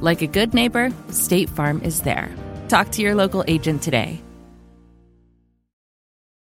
[0.00, 2.30] Like a good neighbor, State Farm is there.
[2.68, 4.22] Talk to your local agent today.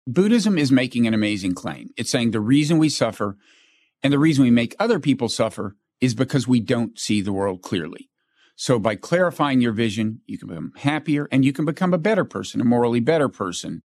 [0.06, 1.88] Buddhism is making an amazing claim.
[1.96, 3.38] It's saying the reason we suffer
[4.02, 7.62] and the reason we make other people suffer is because we don't see the world
[7.62, 8.10] clearly.
[8.56, 12.24] So by clarifying your vision, you can become happier and you can become a better
[12.24, 13.82] person, a morally better person.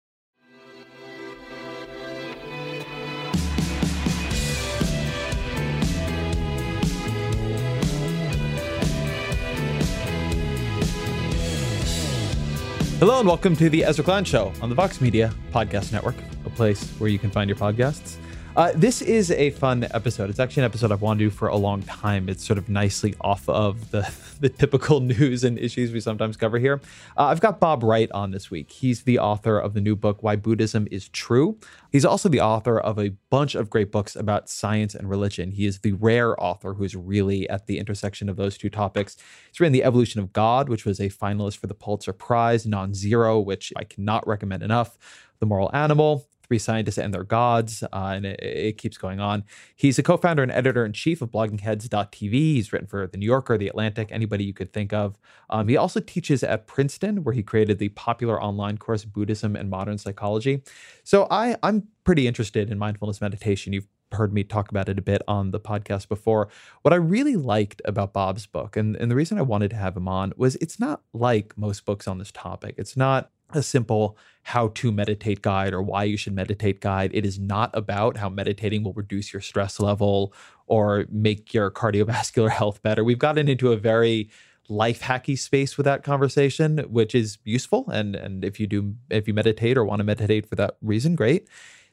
[12.98, 16.50] Hello and welcome to the Ezra Klein Show on the Vox Media Podcast Network, a
[16.50, 18.16] place where you can find your podcasts.
[18.58, 20.28] Uh, this is a fun episode.
[20.28, 22.28] It's actually an episode I've wanted to do for a long time.
[22.28, 26.58] It's sort of nicely off of the, the typical news and issues we sometimes cover
[26.58, 26.80] here.
[27.16, 28.72] Uh, I've got Bob Wright on this week.
[28.72, 31.56] He's the author of the new book, Why Buddhism is True.
[31.92, 35.52] He's also the author of a bunch of great books about science and religion.
[35.52, 39.16] He is the rare author who is really at the intersection of those two topics.
[39.52, 42.92] He's written The Evolution of God, which was a finalist for the Pulitzer Prize, Non
[42.92, 44.98] Zero, which I cannot recommend enough.
[45.38, 49.44] The Moral Animal, Three Scientists and Their Gods, uh, and it, it, keeps going on.
[49.76, 52.32] He's a co founder and editor in chief of bloggingheads.tv.
[52.32, 55.18] He's written for The New Yorker, The Atlantic, anybody you could think of.
[55.50, 59.68] Um, he also teaches at Princeton, where he created the popular online course Buddhism and
[59.68, 60.62] Modern Psychology.
[61.04, 63.74] So I, I'm pretty interested in mindfulness meditation.
[63.74, 66.48] You've heard me talk about it a bit on the podcast before.
[66.82, 69.96] What I really liked about Bob's book, and, and the reason I wanted to have
[69.96, 72.74] him on, was it's not like most books on this topic.
[72.78, 77.10] It's not a simple how to meditate guide or why you should meditate guide.
[77.12, 80.32] It is not about how meditating will reduce your stress level
[80.66, 83.04] or make your cardiovascular health better.
[83.04, 84.30] We've gotten into a very
[84.68, 87.88] life hacky space with that conversation, which is useful.
[87.90, 91.14] And and if you do if you meditate or want to meditate for that reason,
[91.14, 91.48] great.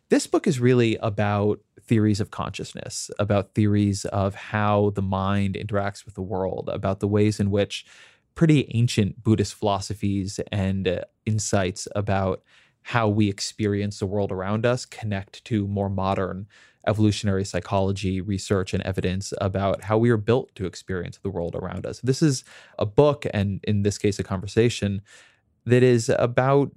[0.09, 6.05] This book is really about theories of consciousness, about theories of how the mind interacts
[6.05, 7.85] with the world, about the ways in which
[8.35, 12.43] pretty ancient Buddhist philosophies and uh, insights about
[12.83, 16.45] how we experience the world around us connect to more modern
[16.87, 21.85] evolutionary psychology research and evidence about how we are built to experience the world around
[21.85, 21.99] us.
[22.01, 22.43] This is
[22.77, 25.01] a book, and in this case, a conversation
[25.65, 26.71] that is about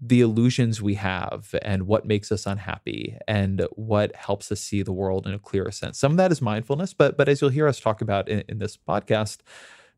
[0.00, 4.92] the illusions we have and what makes us unhappy and what helps us see the
[4.92, 5.98] world in a clearer sense.
[5.98, 8.58] Some of that is mindfulness, but but as you'll hear us talk about in, in
[8.58, 9.38] this podcast,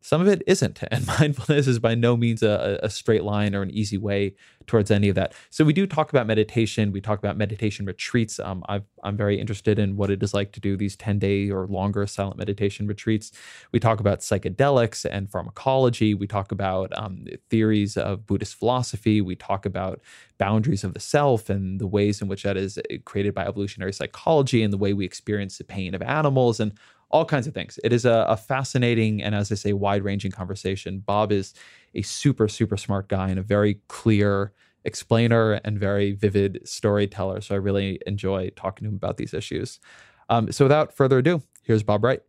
[0.06, 0.84] some of it isn't.
[0.92, 4.36] And mindfulness is by no means a, a, straight line or an easy way
[4.68, 5.34] towards any of that.
[5.50, 6.92] So we do talk about meditation.
[6.92, 8.38] We talk about meditation retreats.
[8.38, 11.50] Um, i am very interested in what it is like to do these 10 day
[11.50, 13.32] or longer silent meditation retreats.
[13.72, 16.14] We talk about psychedelics and pharmacology.
[16.14, 19.20] We talk about um, theories of Buddhist philosophy.
[19.20, 20.00] We talk about
[20.38, 23.92] boundaries of the self and the ways in which that is eh, created by evolutionary
[23.92, 26.72] psychology and the way we experience the pain of animals and
[27.10, 27.78] all kinds of things.
[27.84, 31.00] It is a, a fascinating and, as I say, wide ranging conversation.
[31.00, 31.54] Bob is
[31.94, 34.52] a super, super smart guy and a very clear
[34.84, 37.40] explainer and very vivid storyteller.
[37.40, 39.80] So I really enjoy talking to him about these issues.
[40.28, 42.20] Um, so without further ado, here's Bob Wright.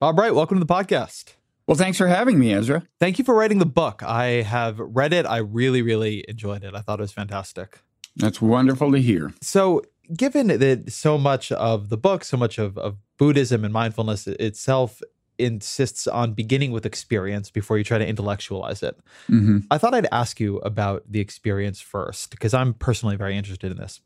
[0.00, 1.34] Bob Wright, welcome to the podcast.
[1.66, 2.82] Well, thanks for having me, Ezra.
[2.98, 4.02] Thank you for writing the book.
[4.02, 5.26] I have read it.
[5.26, 6.74] I really, really enjoyed it.
[6.74, 7.80] I thought it was fantastic.
[8.16, 9.32] That's wonderful to hear.
[9.40, 9.82] So,
[10.14, 15.02] given that so much of the book, so much of, of Buddhism and mindfulness itself
[15.38, 18.98] insists on beginning with experience before you try to intellectualize it.
[19.30, 19.58] Mm-hmm.
[19.70, 23.78] I thought I'd ask you about the experience first, because I'm personally very interested in
[23.78, 24.00] this.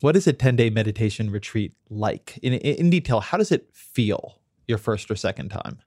[0.00, 2.38] What is a 10 day meditation retreat like?
[2.42, 5.78] In, in detail, how does it feel your first or second time?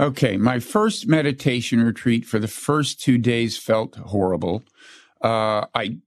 [0.00, 4.64] Okay, my first meditation retreat for the first two days felt horrible.
[5.22, 5.98] Uh, I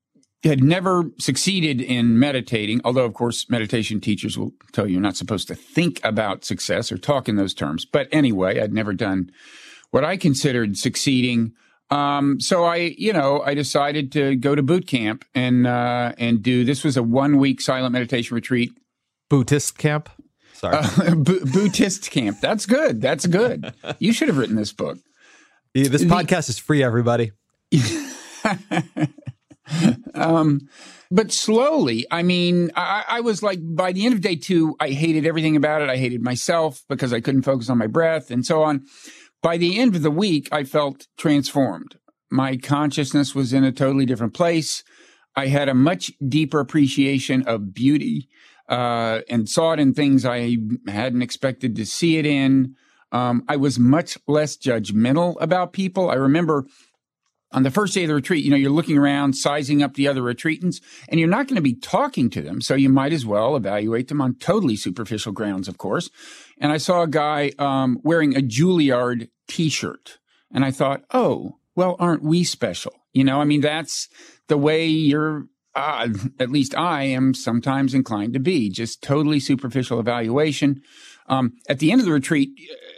[0.47, 5.15] had never succeeded in meditating, although, of course, meditation teachers will tell you you're not
[5.15, 7.85] supposed to think about success or talk in those terms.
[7.85, 9.31] But anyway, I'd never done
[9.91, 11.53] what I considered succeeding.
[11.89, 16.43] Um, so I, you know, I decided to go to boot camp and uh, and
[16.43, 16.65] do.
[16.65, 18.71] This was a one week silent meditation retreat.
[19.29, 20.09] Buddhist camp.
[20.53, 22.41] Sorry, uh, B- Buddhist camp.
[22.41, 22.99] That's good.
[23.01, 23.73] That's good.
[23.99, 24.97] You should have written this book.
[25.73, 27.31] Yeah, this podcast is free, everybody.
[30.17, 30.61] um,
[31.09, 34.89] but slowly, I mean, I, I, was like, by the end of day two, I
[34.89, 35.89] hated everything about it.
[35.89, 38.85] I hated myself because I couldn't focus on my breath and so on.
[39.41, 41.97] By the end of the week, I felt transformed.
[42.29, 44.83] My consciousness was in a totally different place.
[45.35, 48.27] I had a much deeper appreciation of beauty
[48.67, 52.75] uh, and saw it in things I hadn't expected to see it in.
[53.11, 56.09] Um, I was much less judgmental about people.
[56.09, 56.65] I remember
[57.51, 60.07] on the first day of the retreat, you know, you're looking around, sizing up the
[60.07, 62.59] other retreatants, and you're not going to be talking to them.
[62.61, 66.09] So you might as well evaluate them on totally superficial grounds, of course.
[66.59, 70.19] And I saw a guy um, wearing a Juilliard t shirt.
[70.51, 72.93] And I thought, oh, well, aren't we special?
[73.13, 74.09] You know, I mean, that's
[74.47, 76.09] the way you're, uh,
[76.39, 80.81] at least I am sometimes inclined to be, just totally superficial evaluation.
[81.27, 82.49] Um, at the end of the retreat,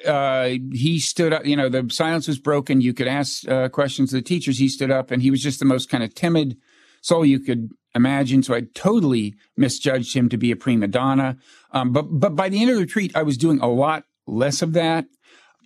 [0.06, 1.46] uh, he stood up.
[1.46, 2.82] You know, the silence was broken.
[2.82, 4.58] You could ask uh, questions to the teachers.
[4.58, 6.58] He stood up, and he was just the most kind of timid
[7.02, 8.44] soul you could imagine.
[8.44, 11.38] So I totally misjudged him to be a prima donna.
[11.72, 14.62] Um, but but by the end of the retreat, I was doing a lot less
[14.62, 15.06] of that.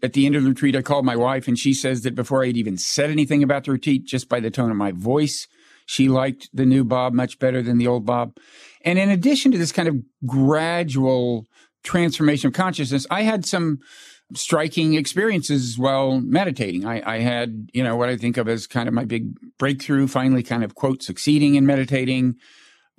[0.01, 2.43] At the end of the retreat, I called my wife, and she says that before
[2.43, 5.47] I had even said anything about the retreat, just by the tone of my voice,
[5.85, 8.35] she liked the new Bob much better than the old Bob.
[8.83, 9.95] And in addition to this kind of
[10.25, 11.45] gradual
[11.83, 13.79] transformation of consciousness, I had some
[14.35, 16.85] striking experiences while meditating.
[16.85, 20.07] I, I, had, you know, what I think of as kind of my big breakthrough,
[20.07, 22.35] finally kind of quote, succeeding in meditating.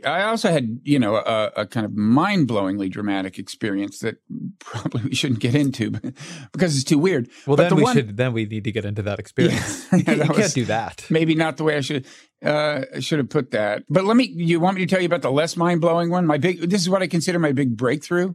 [0.05, 4.17] I also had, you know, a, a kind of mind blowingly dramatic experience that
[4.59, 5.91] probably we shouldn't get into
[6.53, 7.29] because it's too weird.
[7.47, 9.87] Well, but then the we one, should, then we need to get into that experience.
[9.93, 11.07] Yeah, you, that you can't do that.
[11.11, 12.07] Maybe not the way I should,
[12.45, 13.85] uh, should have put that.
[13.89, 16.27] But let me, you want me to tell you about the less mind blowing one?
[16.27, 18.35] My big, this is what I consider my big breakthrough.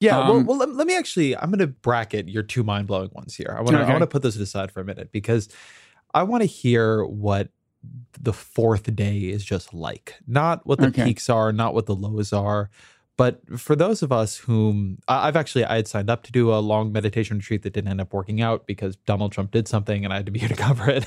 [0.00, 1.36] Yeah, Um, well, well let, let me actually.
[1.36, 3.54] I'm going to bracket your two mind blowing ones here.
[3.56, 3.82] I want to.
[3.82, 5.48] I want to put those aside for a minute because
[6.12, 7.48] I want to hear what
[8.20, 10.14] the fourth day is just like.
[10.26, 11.04] Not what the Okay.
[11.04, 12.70] peaks are, not what the lows are,
[13.16, 16.58] but for those of us whom I've actually I had signed up to do a
[16.60, 20.12] long meditation retreat that didn't end up working out because Donald Trump did something and
[20.12, 21.04] I had to be here to cover it.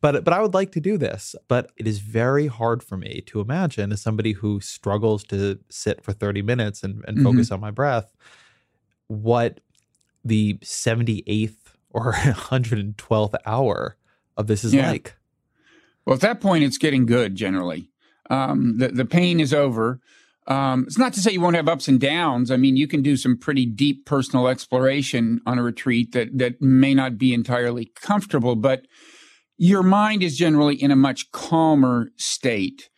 [0.00, 1.34] But but I would like to do this.
[1.48, 6.02] But it is very hard for me to imagine as somebody who struggles to sit
[6.02, 7.22] for 30 minutes and, and Mhm.
[7.24, 8.12] focus on my breath,
[9.08, 9.60] what
[10.24, 13.96] the 78th or 112th hour
[14.36, 14.90] of this is Yeah.
[14.90, 15.16] like.
[16.06, 17.88] Well, at that point, it's getting good generally.
[18.30, 20.00] Um, the, the pain is over.
[20.46, 22.50] Um, it's not to say you won't have ups and downs.
[22.50, 26.60] I mean, you can do some pretty deep personal exploration on a retreat that, that
[26.62, 28.86] may not be entirely comfortable, but
[29.60, 32.88] your mind is generally in a much calmer state.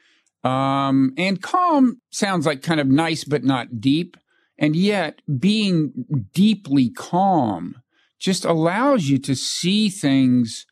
[0.45, 4.17] Um, and calm sounds like kind of nice, but not deep.
[4.57, 5.93] And yet, being
[6.33, 7.83] deeply calm
[8.21, 10.65] just allows you to see things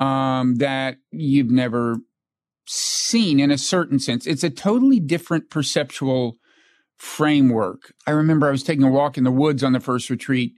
[0.00, 1.98] um, that you've never
[2.66, 4.26] seen in a certain sense.
[4.26, 6.38] It's a totally different perceptual
[6.96, 7.94] framework.
[8.04, 10.54] I remember I was taking a walk in the woods on the first retreat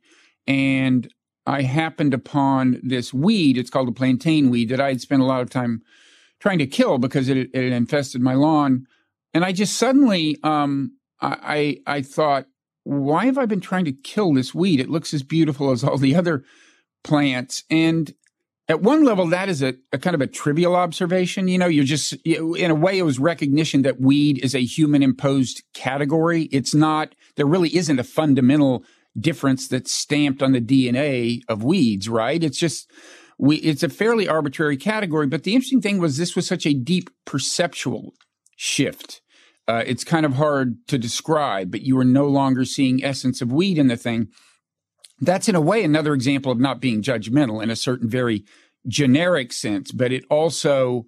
[0.47, 1.07] and
[1.47, 3.59] I happened upon this weed.
[3.59, 5.83] It's called a plantain weed that I had spent a lot of time
[6.41, 8.87] trying to kill because it, it infested my lawn.
[9.35, 12.47] And I just suddenly, um, I, I, I thought,
[12.85, 14.81] why have I been trying to kill this weed?
[14.81, 16.45] It looks as beautiful as all the other
[17.05, 17.65] plants.
[17.71, 18.13] And
[18.69, 21.49] at one level, that is a, a kind of a trivial observation.
[21.49, 25.03] You know, you're just, in a way, it was recognition that weed is a human
[25.03, 26.45] imposed category.
[26.45, 28.85] It's not, there really isn't a fundamental
[29.19, 32.43] difference that's stamped on the DNA of weeds, right?
[32.43, 32.91] It's just,
[33.39, 35.27] we, it's a fairly arbitrary category.
[35.27, 38.15] But the interesting thing was this was such a deep perceptual
[38.57, 39.21] shift.
[39.69, 43.53] Uh, it's kind of hard to describe, but you are no longer seeing essence of
[43.53, 44.29] weed in the thing.
[45.21, 48.45] That's in a way another example of not being judgmental in a certain very
[48.89, 51.07] generic sense, but it also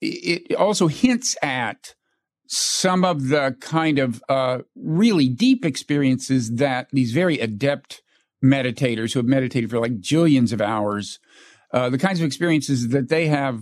[0.00, 1.94] it also hints at
[2.48, 8.02] some of the kind of uh, really deep experiences that these very adept
[8.42, 11.20] meditators who have meditated for like jillions of hours,
[11.72, 13.60] uh, the kinds of experiences that they have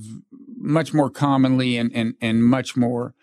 [0.56, 3.14] much more commonly and and and much more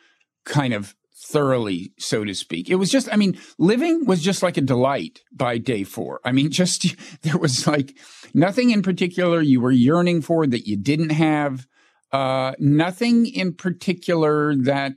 [0.43, 2.69] kind of thoroughly, so to speak.
[2.69, 6.19] It was just, I mean, living was just like a delight by day four.
[6.25, 6.85] I mean, just
[7.21, 7.97] there was like
[8.33, 11.67] nothing in particular you were yearning for that you didn't have,
[12.11, 14.93] uh, nothing in particular that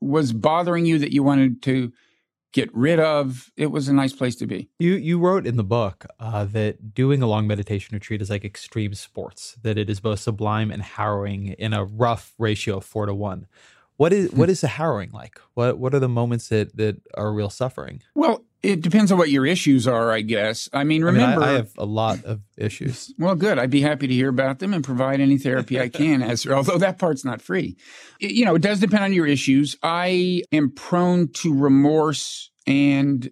[0.00, 1.92] was bothering you that you wanted to
[2.52, 3.50] get rid of.
[3.56, 4.68] It was a nice place to be.
[4.78, 8.44] You you wrote in the book uh, that doing a long meditation retreat is like
[8.44, 9.56] extreme sports.
[9.62, 13.46] That it is both sublime and harrowing in a rough ratio of four to one.
[13.96, 15.40] What is what is the harrowing like?
[15.54, 18.02] What what are the moments that that are real suffering?
[18.14, 20.68] Well, it depends on what your issues are, I guess.
[20.72, 23.12] I mean, remember, I, mean, I, I have a lot of issues.
[23.18, 23.58] Well, good.
[23.58, 26.22] I'd be happy to hear about them and provide any therapy I can.
[26.30, 27.76] As although that part's not free,
[28.20, 29.76] it, you know, it does depend on your issues.
[29.82, 33.30] I am prone to remorse and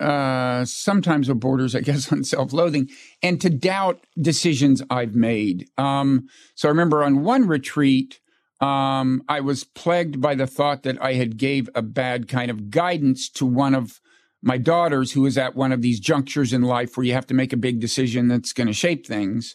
[0.00, 2.88] uh, sometimes with borders, I guess, on self-loathing
[3.22, 5.68] and to doubt decisions I've made.
[5.78, 8.20] Um, so I remember on one retreat.
[8.60, 12.70] Um, I was plagued by the thought that I had gave a bad kind of
[12.70, 14.00] guidance to one of
[14.42, 17.34] my daughters who was at one of these junctures in life where you have to
[17.34, 19.54] make a big decision that's going to shape things.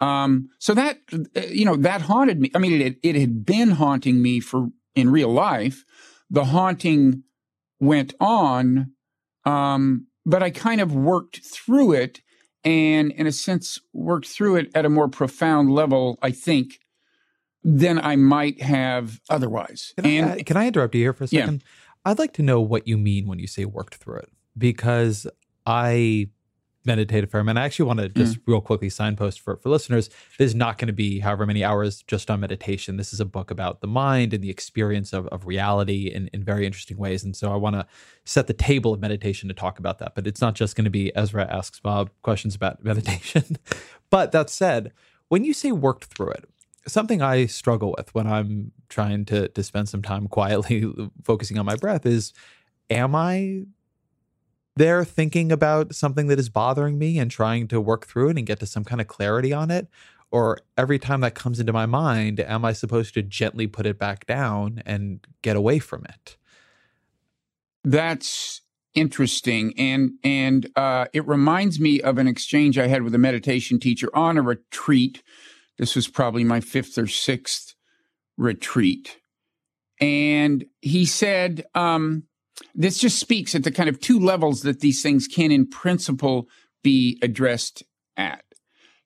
[0.00, 2.50] Um, so that uh, you know that haunted me.
[2.54, 5.84] I mean, it it had been haunting me for in real life.
[6.28, 7.22] The haunting
[7.80, 8.92] went on,
[9.44, 12.22] um, but I kind of worked through it,
[12.64, 16.18] and in a sense, worked through it at a more profound level.
[16.20, 16.80] I think
[17.62, 19.94] than I might have otherwise.
[19.96, 21.62] Can, and, I, can I interrupt you here for a second?
[21.62, 21.68] Yeah.
[22.04, 25.26] I'd like to know what you mean when you say worked through it because
[25.66, 26.28] I
[26.86, 27.58] meditate a fair amount.
[27.58, 28.42] I actually want to just mm.
[28.46, 30.08] real quickly signpost for, for listeners.
[30.38, 32.96] This is not going to be however many hours just on meditation.
[32.96, 36.44] This is a book about the mind and the experience of, of reality in, in
[36.44, 37.24] very interesting ways.
[37.24, 37.86] And so I want to
[38.24, 40.14] set the table of meditation to talk about that.
[40.14, 43.56] But it's not just going to be Ezra asks Bob questions about meditation.
[44.10, 44.92] but that said,
[45.28, 46.44] when you say worked through it,
[46.86, 50.86] something I struggle with when I'm trying to to spend some time quietly
[51.24, 52.32] focusing on my breath is
[52.90, 53.64] am I
[54.76, 58.46] there thinking about something that is bothering me and trying to work through it and
[58.46, 59.88] get to some kind of clarity on it?
[60.30, 63.98] Or every time that comes into my mind am I supposed to gently put it
[63.98, 66.36] back down and get away from it?
[67.84, 68.62] That's
[68.94, 73.80] interesting and and uh, it reminds me of an exchange I had with a meditation
[73.80, 75.22] teacher on a retreat
[75.78, 77.74] this was probably my fifth or sixth
[78.36, 79.18] retreat.
[80.00, 82.24] And he said, um,
[82.74, 86.48] this just speaks at the kind of two levels that these things can, in principle,
[86.82, 87.82] be addressed
[88.16, 88.44] at.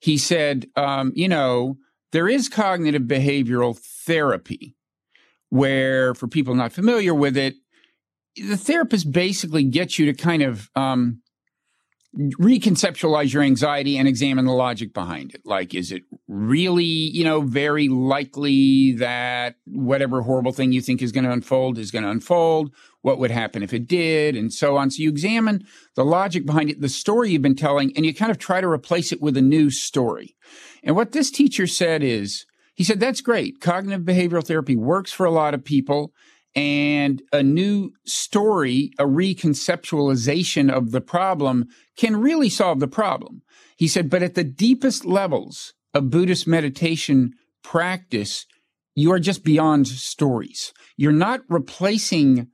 [0.00, 1.78] He said, um, you know,
[2.12, 4.76] there is cognitive behavioral therapy
[5.50, 7.54] where, for people not familiar with it,
[8.36, 11.22] the therapist basically gets you to kind of um,
[12.16, 15.42] reconceptualize your anxiety and examine the logic behind it.
[15.44, 21.12] Like, is it really, you know, very likely that whatever horrible thing you think is
[21.12, 22.74] going to unfold is going to unfold?
[23.02, 24.36] What would happen if it did?
[24.36, 24.90] And so on.
[24.90, 28.30] So you examine the logic behind it, the story you've been telling, and you kind
[28.30, 30.34] of try to replace it with a new story.
[30.82, 33.60] And what this teacher said is, he said, that's great.
[33.60, 36.12] Cognitive behavioral therapy works for a lot of people
[36.58, 43.42] and a new story, a reconceptualization of the problem can really solve the problem.
[43.76, 48.44] He said, but at the deepest levels of Buddhist meditation practice,
[48.96, 50.72] you are just beyond stories.
[50.96, 52.48] You're not replacing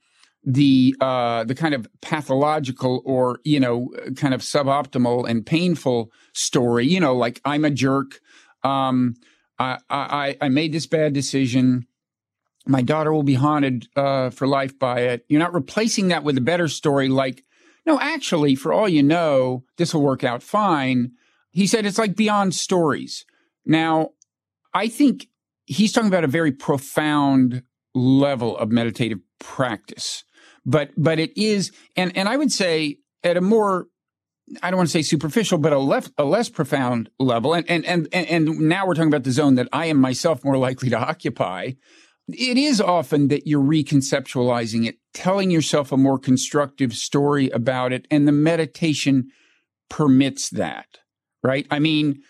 [0.44, 6.86] the uh, the kind of pathological or you know kind of suboptimal and painful story.
[6.86, 8.20] You know, like I'm a jerk.
[8.62, 9.14] Um,
[9.58, 11.86] I, I I made this bad decision
[12.66, 15.24] my daughter will be haunted uh, for life by it.
[15.28, 17.44] You're not replacing that with a better story like,
[17.86, 21.12] no, actually, for all you know, this will work out fine.
[21.50, 23.26] He said it's like beyond stories.
[23.66, 24.10] Now,
[24.72, 25.28] I think
[25.66, 27.62] he's talking about a very profound
[27.94, 30.24] level of meditative practice.
[30.66, 33.86] But but it is and and I would say at a more
[34.62, 37.54] I don't want to say superficial, but a left a less profound level.
[37.54, 40.56] And and and and now we're talking about the zone that I am myself more
[40.56, 41.72] likely to occupy
[42.28, 48.06] it is often that you're reconceptualizing it, telling yourself a more constructive story about it,
[48.10, 49.28] and the meditation
[49.90, 50.98] permits that,
[51.42, 51.66] right?
[51.70, 52.22] I mean,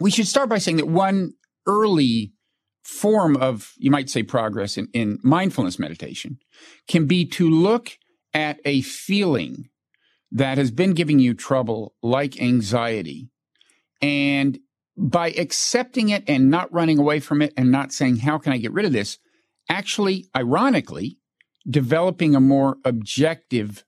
[0.00, 1.34] we should start by saying that one
[1.66, 2.32] early
[2.82, 6.38] form of, you might say, progress in, in mindfulness meditation
[6.88, 7.98] can be to look
[8.34, 9.68] at a feeling
[10.30, 13.28] that has been giving you trouble, like anxiety,
[14.00, 14.58] and
[14.96, 18.58] by accepting it and not running away from it and not saying, How can I
[18.58, 19.18] get rid of this?
[19.72, 21.18] Actually, ironically,
[21.68, 23.84] developing a more objective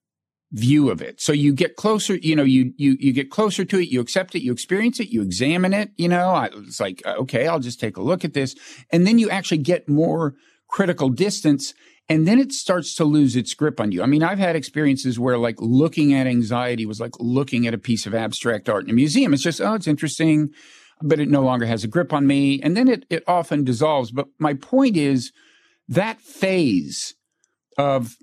[0.50, 1.20] view of it.
[1.20, 4.34] So you get closer, you know, you, you, you get closer to it, you accept
[4.34, 7.60] it, you experience it, you examine it, you know, I, it's like, uh, okay, I'll
[7.60, 8.54] just take a look at this.
[8.90, 10.34] And then you actually get more
[10.68, 11.74] critical distance
[12.08, 14.02] and then it starts to lose its grip on you.
[14.02, 17.78] I mean, I've had experiences where like looking at anxiety was like looking at a
[17.78, 19.34] piece of abstract art in a museum.
[19.34, 20.50] It's just, oh, it's interesting,
[21.02, 22.60] but it no longer has a grip on me.
[22.62, 24.12] And then it, it often dissolves.
[24.12, 25.32] But my point is,
[25.88, 27.14] that phase
[27.76, 28.16] of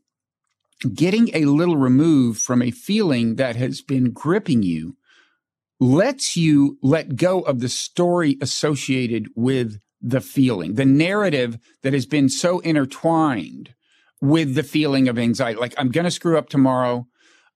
[0.94, 4.96] getting a little removed from a feeling that has been gripping you
[5.80, 12.06] lets you let go of the story associated with the feeling, the narrative that has
[12.06, 13.74] been so intertwined
[14.20, 15.60] with the feeling of anxiety.
[15.60, 17.08] Like, I'm going to screw up tomorrow.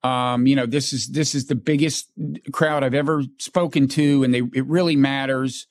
[0.04, 2.10] Um, you know, this is, this is the biggest
[2.52, 5.68] crowd I've ever spoken to and they, it really matters.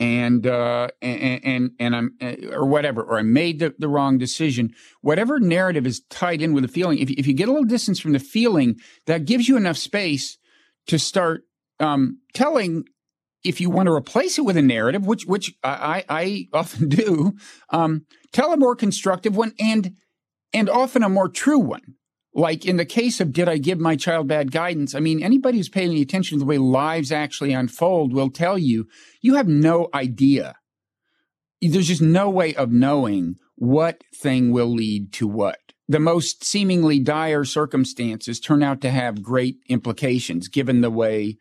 [0.00, 4.18] And, uh, and, and, and I'm, uh, or whatever, or I made the, the wrong
[4.18, 4.74] decision.
[5.02, 8.00] Whatever narrative is tied in with the feeling, if, if you get a little distance
[8.00, 10.36] from the feeling, that gives you enough space
[10.88, 11.44] to start,
[11.78, 12.84] um, telling
[13.44, 17.34] if you want to replace it with a narrative, which which I, I often do,
[17.70, 19.94] um, tell a more constructive one and
[20.52, 21.94] and often a more true one.
[22.34, 24.94] Like in the case of did I give my child bad guidance?
[24.94, 28.88] I mean, anybody who's paying attention to the way lives actually unfold will tell you
[29.20, 30.56] you have no idea.
[31.62, 35.60] There's just no way of knowing what thing will lead to what.
[35.86, 41.36] The most seemingly dire circumstances turn out to have great implications given the way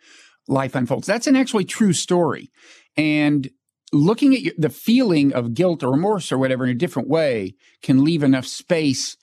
[0.48, 1.08] life unfolds.
[1.08, 2.52] That's an actually true story.
[2.96, 3.50] And
[3.92, 8.04] looking at the feeling of guilt or remorse or whatever in a different way can
[8.04, 9.18] leave enough space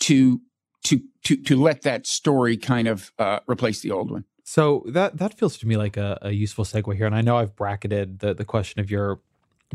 [0.00, 0.40] to
[0.86, 4.24] to to to let that story kind of uh, replace the old one.
[4.44, 7.36] So that that feels to me like a, a, useful segue here, and I know
[7.36, 9.20] I've bracketed the the question of your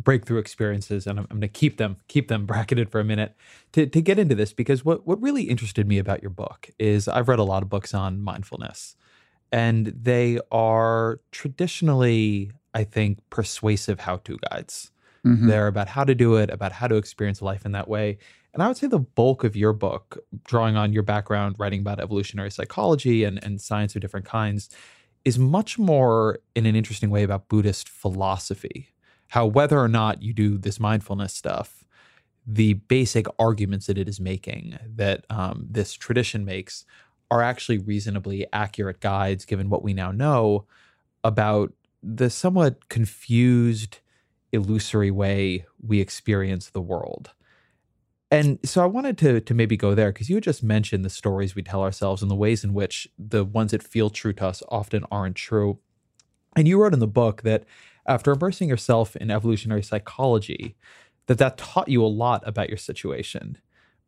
[0.02, 3.36] breakthrough experiences, and I'm, I'm going to keep them keep them bracketed for a minute
[3.74, 7.08] to to get into this because what what really interested me about your book is
[7.08, 8.96] I've read a lot of books on mindfulness,
[9.52, 14.92] and they are traditionally, I think, persuasive how to guides.
[15.26, 15.48] Mm-hmm.
[15.48, 18.18] They're about how to do it, about how to experience life in that way.
[18.54, 22.00] And I would say the bulk of your book, drawing on your background, writing about
[22.00, 24.70] evolutionary psychology and, and science of different kinds,
[25.24, 28.90] is much more in an interesting way about Buddhist philosophy.
[29.30, 31.86] How, whether or not you do this mindfulness stuff,
[32.46, 36.86] the basic arguments that it is making, that um, this tradition makes,
[37.30, 40.66] are actually reasonably accurate guides given what we now know
[41.24, 41.72] about
[42.04, 44.00] the somewhat confused,
[44.52, 47.32] illusory way we experience the world.
[48.32, 51.54] And so I wanted to to maybe go there because you just mentioned the stories
[51.54, 54.64] we tell ourselves and the ways in which the ones that feel true to us
[54.70, 55.80] often aren't true.
[56.56, 57.66] And you wrote in the book that
[58.06, 60.76] after immersing yourself in evolutionary psychology,
[61.28, 63.58] that that taught you a lot about your situation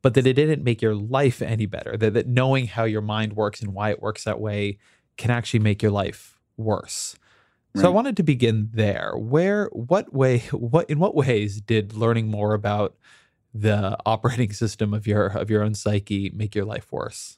[0.03, 1.97] but that it didn't make your life any better.
[1.97, 4.77] That, that knowing how your mind works and why it works that way
[5.17, 7.15] can actually make your life worse.
[7.73, 7.81] Right.
[7.81, 9.13] So I wanted to begin there.
[9.15, 12.95] Where, what way, what in what ways did learning more about
[13.53, 17.37] the operating system of your of your own psyche make your life worse?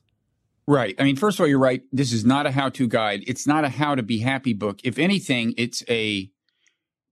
[0.67, 0.95] Right.
[0.97, 1.83] I mean, first of all, you're right.
[1.91, 3.23] This is not a how-to guide.
[3.27, 4.79] It's not a how to be happy book.
[4.83, 6.31] If anything, it's a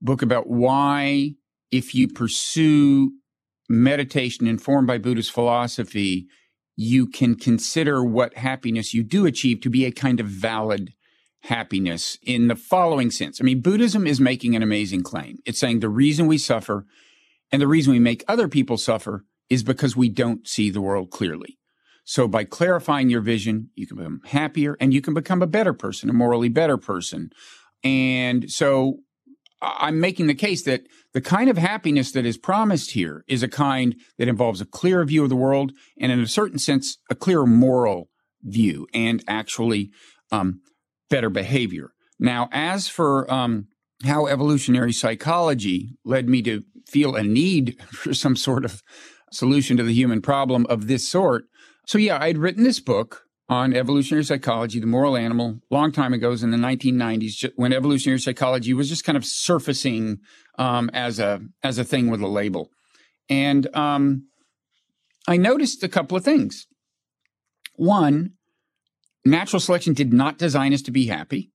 [0.01, 1.35] book about why,
[1.71, 3.11] if you pursue
[3.69, 6.27] meditation informed by Buddhist philosophy,
[6.75, 10.93] you can consider what happiness you do achieve to be a kind of valid
[11.41, 13.39] happiness in the following sense.
[13.39, 15.39] I mean, Buddhism is making an amazing claim.
[15.45, 16.85] It's saying the reason we suffer
[17.53, 21.11] and the reason we make other people suffer is because we don't see the world
[21.11, 21.59] clearly.
[22.03, 25.71] So by clarifying your vision, you can become happier and you can become a better
[25.71, 27.29] person, a morally better person.
[27.83, 28.97] And so
[29.61, 30.81] I'm making the case that
[31.13, 35.05] the kind of happiness that is promised here is a kind that involves a clearer
[35.05, 38.09] view of the world and, in a certain sense, a clearer moral
[38.41, 39.91] view and actually
[40.31, 40.59] um,
[41.09, 41.91] better behavior.
[42.19, 43.67] Now, as for um,
[44.03, 48.83] how evolutionary psychology led me to feel a need for some sort of
[49.31, 51.45] solution to the human problem of this sort.
[51.85, 56.31] So, yeah, I'd written this book on evolutionary psychology, the moral animal, long time ago,
[56.31, 60.19] in the 1990s, when evolutionary psychology was just kind of surfacing
[60.57, 62.69] um, as a as a thing with a label,
[63.29, 64.27] and um,
[65.27, 66.67] I noticed a couple of things.
[67.75, 68.33] One,
[69.25, 71.51] natural selection did not design us to be happy,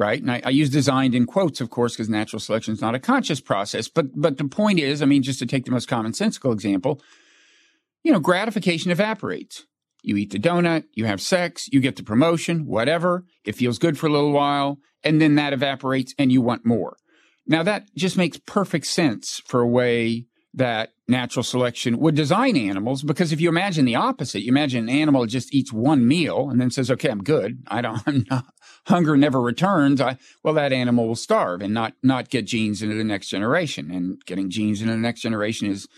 [0.00, 0.20] right?
[0.20, 2.98] And I, I use designed in quotes, of course, because natural selection is not a
[2.98, 3.86] conscious process.
[3.86, 7.02] But but the point is, I mean, just to take the most commonsensical example,
[8.02, 9.66] you know, gratification evaporates
[10.02, 13.26] you eat the donut, you have sex, you get the promotion, whatever.
[13.44, 16.96] It feels good for a little while, and then that evaporates and you want more.
[17.46, 23.02] Now, that just makes perfect sense for a way that natural selection would design animals
[23.02, 26.60] because if you imagine the opposite, you imagine an animal just eats one meal and
[26.60, 27.62] then says, okay, I'm good.
[27.68, 28.46] I don't, I'm not,
[28.86, 30.00] hunger never returns.
[30.00, 33.90] I, well, that animal will starve and not, not get genes into the next generation.
[33.90, 35.88] And getting genes into the next generation is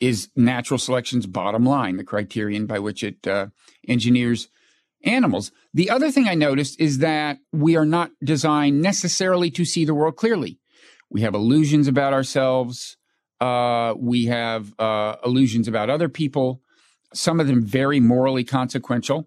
[0.00, 3.46] is natural selection's bottom line, the criterion by which it uh,
[3.86, 4.48] engineers
[5.04, 5.52] animals.
[5.72, 9.94] The other thing I noticed is that we are not designed necessarily to see the
[9.94, 10.58] world clearly.
[11.08, 12.96] We have illusions about ourselves.
[13.42, 16.62] Uh, we have uh, illusions about other people.
[17.14, 19.26] some of them very morally consequential.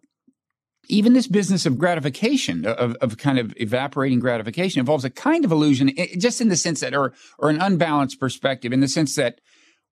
[0.88, 5.51] Even this business of gratification, of, of kind of evaporating gratification, involves a kind of
[5.51, 9.41] illusion, just in the sense that, or, or an unbalanced perspective, in the sense that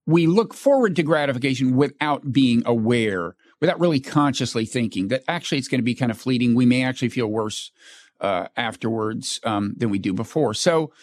[0.05, 5.67] we look forward to gratification without being aware, without really consciously thinking that actually it's
[5.67, 6.53] going to be kind of fleeting.
[6.53, 7.71] We may actually feel worse
[8.21, 10.53] uh, afterwards um, than we do before.
[10.53, 10.93] So,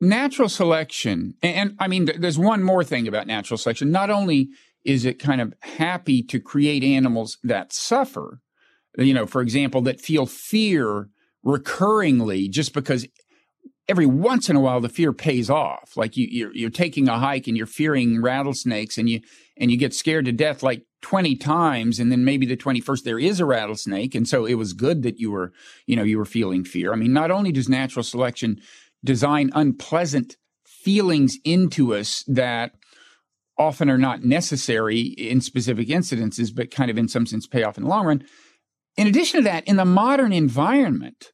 [0.00, 3.90] natural selection, and, I mean, th- there's one more thing about natural selection.
[3.90, 4.48] Not only
[4.84, 8.40] is it kind of happy to create animals that suffer,
[8.96, 11.08] you know, for example, that feel fear
[11.44, 13.06] recurringly just because
[13.88, 15.96] every once in a while the fear pays off.
[15.96, 19.20] Like you, you're, you're taking a hike and you're fearing rattlesnakes and you,
[19.56, 22.00] and you get scared to death like 20 times.
[22.00, 24.14] And then maybe the 21st there is a rattlesnake.
[24.14, 25.52] And so it was good that you were,
[25.86, 26.92] you know, you were feeling fear.
[26.92, 28.60] I mean, not only does natural selection
[29.06, 32.72] design unpleasant feelings into us that
[33.58, 37.78] often are not necessary in specific incidences, but kind of in some sense pay off
[37.78, 38.24] in the long run.
[38.96, 41.32] In addition to that, in the modern environment,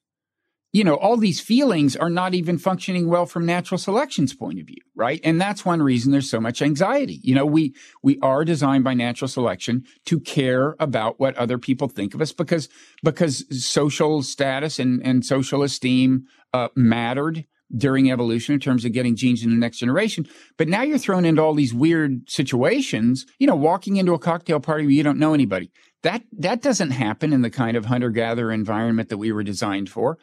[0.72, 4.66] you know, all these feelings are not even functioning well from natural selection's point of
[4.66, 5.20] view, right?
[5.22, 7.20] And that's one reason there's so much anxiety.
[7.22, 11.88] You know, we, we are designed by natural selection to care about what other people
[11.88, 12.70] think of us because,
[13.02, 17.44] because social status and, and social esteem, uh, mattered
[17.76, 20.26] during evolution in terms of getting genes in the next generation.
[20.56, 24.60] But now you're thrown into all these weird situations, you know, walking into a cocktail
[24.60, 25.70] party where you don't know anybody.
[26.02, 29.88] That, that doesn't happen in the kind of hunter gatherer environment that we were designed
[29.88, 30.18] for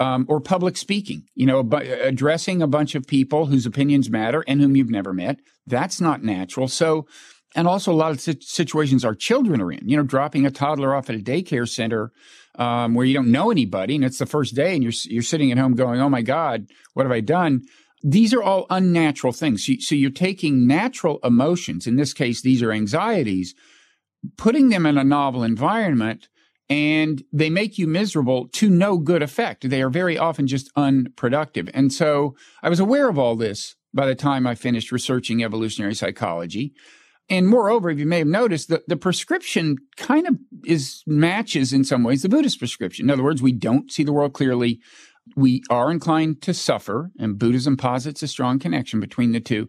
[0.00, 4.60] um, or public speaking, you know, addressing a bunch of people whose opinions matter and
[4.60, 5.40] whom you've never met.
[5.66, 6.68] That's not natural.
[6.68, 7.06] So,
[7.54, 10.94] and also a lot of situations our children are in, you know, dropping a toddler
[10.94, 12.12] off at a daycare center
[12.58, 15.50] um, where you don't know anybody and it's the first day and you're, you're sitting
[15.50, 17.62] at home going, oh my God, what have I done?
[18.02, 19.64] These are all unnatural things.
[19.64, 21.86] So, so you're taking natural emotions.
[21.86, 23.54] In this case, these are anxieties,
[24.36, 26.28] putting them in a novel environment
[26.68, 29.68] and they make you miserable to no good effect.
[29.68, 31.70] They are very often just unproductive.
[31.72, 35.94] And so I was aware of all this by the time I finished researching evolutionary
[35.94, 36.74] psychology.
[37.30, 41.84] And moreover, if you may have noticed, the, the prescription kind of is matches in
[41.84, 43.06] some ways the Buddhist prescription.
[43.06, 44.80] In other words, we don't see the world clearly.
[45.36, 49.68] We are inclined to suffer, and Buddhism posits a strong connection between the two.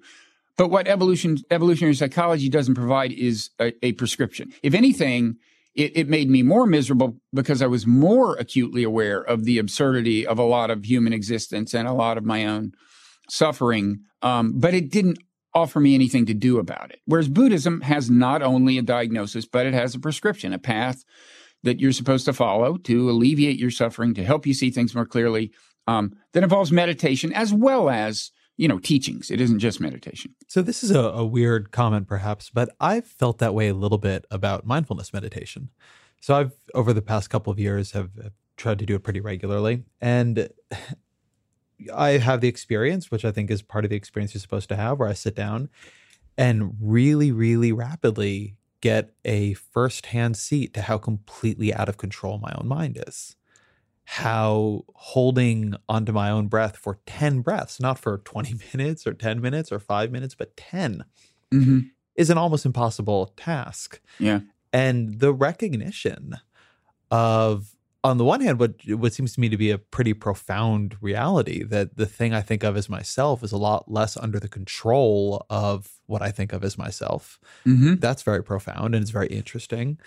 [0.55, 4.53] But what evolution, evolutionary psychology doesn't provide is a, a prescription.
[4.63, 5.35] If anything,
[5.75, 10.25] it, it made me more miserable because I was more acutely aware of the absurdity
[10.25, 12.73] of a lot of human existence and a lot of my own
[13.29, 13.99] suffering.
[14.21, 15.19] Um, but it didn't
[15.53, 17.01] offer me anything to do about it.
[17.05, 21.03] Whereas Buddhism has not only a diagnosis, but it has a prescription, a path
[21.63, 25.05] that you're supposed to follow to alleviate your suffering, to help you see things more
[25.05, 25.51] clearly,
[25.88, 29.31] um, that involves meditation as well as you know, teachings.
[29.31, 30.35] It isn't just meditation.
[30.49, 33.97] So this is a, a, weird comment, perhaps, but I've felt that way a little
[33.97, 35.69] bit about mindfulness meditation.
[36.19, 39.21] So I've over the past couple of years have, have tried to do it pretty
[39.21, 40.49] regularly, and
[41.93, 44.75] I have the experience, which I think is part of the experience you're supposed to
[44.75, 45.69] have, where I sit down
[46.37, 52.53] and really, really rapidly get a firsthand seat to how completely out of control my
[52.57, 53.35] own mind is
[54.11, 59.39] how holding onto my own breath for 10 breaths, not for 20 minutes or 10
[59.39, 61.03] minutes or five minutes, but 10
[61.53, 61.79] mm-hmm.
[62.15, 64.01] is an almost impossible task.
[64.17, 64.39] Yeah.
[64.73, 66.37] And the recognition
[67.11, 70.95] of, on the one hand, what what seems to me to be a pretty profound
[71.01, 74.47] reality that the thing I think of as myself is a lot less under the
[74.47, 77.39] control of what I think of as myself.
[77.65, 77.95] Mm-hmm.
[77.95, 79.99] That's very profound and it's very interesting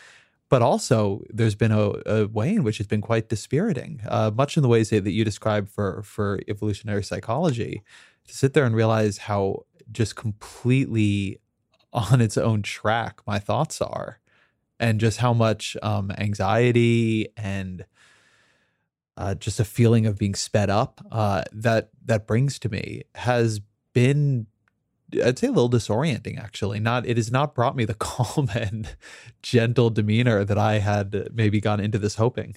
[0.53, 4.59] but also there's been a, a, way in which it's been quite dispiriting, uh, much
[4.59, 7.83] in the ways that, that you described for for evolutionary psychology.
[8.27, 11.41] To sit there and realize how just completely
[11.95, 14.19] on its own track my thoughts are,
[14.83, 17.87] and just how much um, anxiety and
[19.17, 23.61] uh, just a feeling of being sped up uh, that that brings to me has
[23.95, 24.47] been
[25.25, 26.81] I'd say a little disorienting actually.
[26.81, 28.97] Not it has not brought me the calm and
[29.41, 32.57] gentle demeanor that I had maybe gone into this hoping.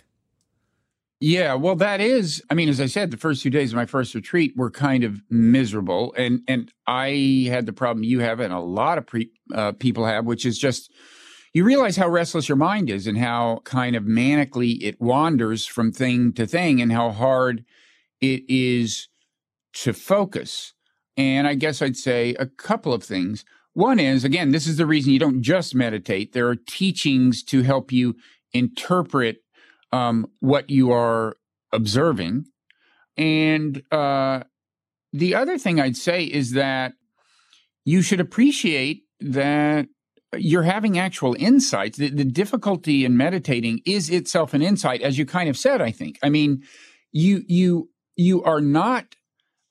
[1.22, 2.44] Yeah, well, that is.
[2.50, 5.04] I mean, as I said, the first few days of my first retreat were kind
[5.04, 9.32] of miserable, and and I had the problem you have, and a lot of pre,
[9.54, 10.92] uh, people have, which is just
[11.56, 15.94] you realize how restless your mind is, and how kind of manically it wanders from
[15.94, 17.64] thing to thing, and how hard
[18.20, 19.08] it is
[19.74, 20.74] to focus.
[21.16, 23.46] And I guess I'd say a couple of things.
[23.72, 26.34] One is, again, this is the reason you don't just meditate.
[26.34, 28.16] There are teachings to help you
[28.52, 29.38] interpret
[29.94, 31.38] um, what you are
[31.72, 32.48] observing.
[33.16, 34.42] And uh,
[35.14, 36.96] the other thing I'd say is that
[37.86, 39.88] you should appreciate that
[40.38, 41.98] you're having actual insights.
[41.98, 45.82] The, the difficulty in meditating is itself an insight, as you kind of said.
[45.82, 46.20] I think.
[46.24, 46.64] I mean,
[47.12, 49.16] you you you are not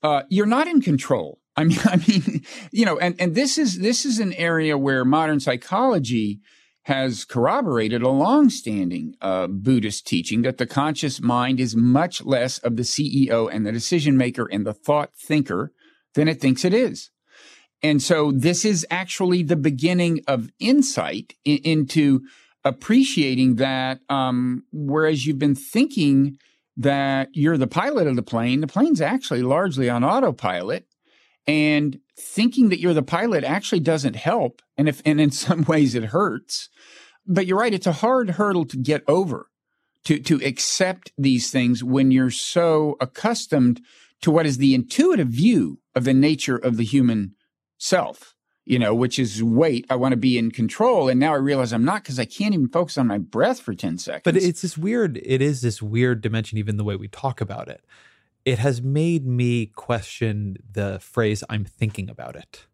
[0.03, 1.41] uh, you're not in control.
[1.57, 5.05] I mean, I mean, you know, and and this is this is an area where
[5.05, 6.41] modern psychology
[6.85, 12.77] has corroborated a long-standing uh, Buddhist teaching that the conscious mind is much less of
[12.77, 15.73] the CEO and the decision maker and the thought thinker
[16.15, 17.11] than it thinks it is.
[17.85, 22.23] And so this is actually the beginning of insight in, into
[22.65, 26.39] appreciating that, um, whereas you've been thinking
[26.79, 30.87] that you're the pilot of the plane, the plane's actually largely on autopilot.
[31.47, 34.63] And thinking that you're the pilot actually doesn't help.
[34.79, 36.71] And if, and in some ways it hurts.
[37.27, 37.75] But you're right.
[37.75, 39.51] It's a hard hurdle to get over
[40.05, 43.83] to, to accept these things when you're so accustomed
[44.23, 47.34] to what is the intuitive view of the nature of the human
[47.85, 51.09] self, you know, which is wait, I want to be in control.
[51.09, 53.75] And now I realize I'm not because I can't even focus on my breath for
[53.75, 54.23] 10 seconds.
[54.25, 57.69] But it's this weird, it is this weird dimension, even the way we talk about
[57.69, 57.85] it.
[58.45, 62.67] It has made me question the phrase, I'm thinking about it.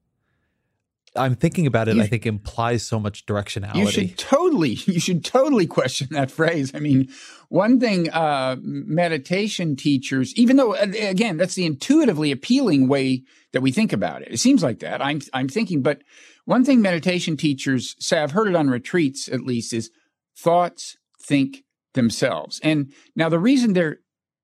[1.17, 3.77] I'm thinking about it, you, I think implies so much directionality.
[3.77, 6.73] You should totally, you should totally question that phrase.
[6.75, 7.09] I mean,
[7.49, 13.73] one thing uh, meditation teachers, even though again, that's the intuitively appealing way that we
[13.73, 14.29] think about it.
[14.31, 15.03] It seems like that.
[15.03, 16.03] I'm I'm thinking, but
[16.45, 19.91] one thing meditation teachers say, I've heard it on retreats at least, is
[20.37, 22.61] thoughts think themselves.
[22.63, 23.99] And now the reason they're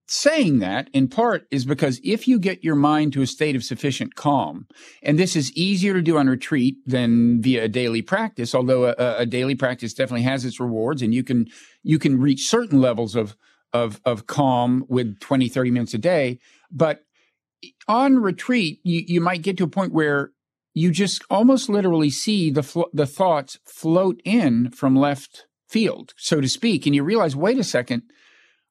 [0.06, 3.64] saying that in part is because if you get your mind to a state of
[3.64, 4.66] sufficient calm,
[5.02, 8.94] and this is easier to do on retreat than via a daily practice, although a,
[9.18, 11.46] a, daily practice definitely has its rewards and you can,
[11.82, 13.36] you can reach certain levels of,
[13.72, 16.38] of, of calm with 20, 30 minutes a day.
[16.70, 17.00] But
[17.88, 20.30] on retreat, you, you might get to a point where
[20.72, 26.40] you just almost literally see the, flo- the thoughts float in from left field, so
[26.40, 26.86] to speak.
[26.86, 28.02] And you realize, wait a second,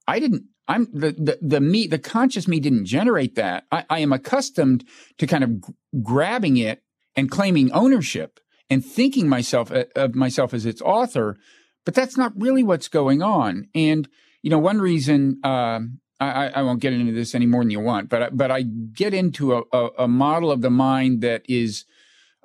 [0.08, 3.66] I didn't I'm the, the, the me, the conscious me didn't generate that.
[3.72, 4.84] I, I am accustomed
[5.18, 6.82] to kind of g- grabbing it
[7.16, 11.38] and claiming ownership and thinking myself uh, of myself as its author,
[11.86, 13.68] but that's not really what's going on.
[13.76, 14.08] And
[14.42, 15.80] you know, one reason uh,
[16.20, 19.14] I, I, won't get into this any more than you want, but but I get
[19.14, 21.86] into a, a, a model of the mind that is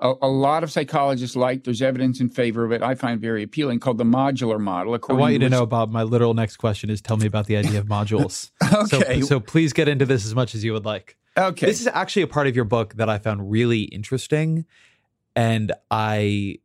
[0.00, 1.64] a, a, lot of psychologists like.
[1.64, 2.82] There's evidence in favor of it.
[2.82, 4.98] I find very appealing, called the modular model.
[5.08, 7.56] I want you to, know about my literal next question is tell me about the
[7.56, 8.50] idea of modules.
[8.94, 9.20] okay.
[9.20, 11.16] So, so please get into this as much as you would like.
[11.36, 11.66] Okay.
[11.66, 14.64] This is actually a part of your book that I found really interesting,
[15.36, 16.58] and I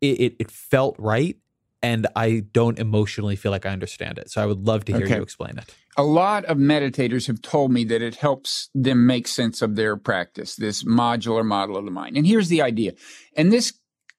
[0.00, 1.36] it, it, it felt right
[1.82, 4.30] and I don't emotionally feel like I understand it.
[4.30, 5.16] So I would love to hear okay.
[5.16, 5.74] you explain it.
[5.96, 9.96] A lot of meditators have told me that it helps them make sense of their
[9.96, 12.16] practice, this modular model of the mind.
[12.16, 12.92] And here's the idea.
[13.36, 13.72] And this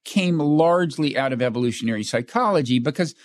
[0.03, 3.15] came largely out of evolutionary psychology because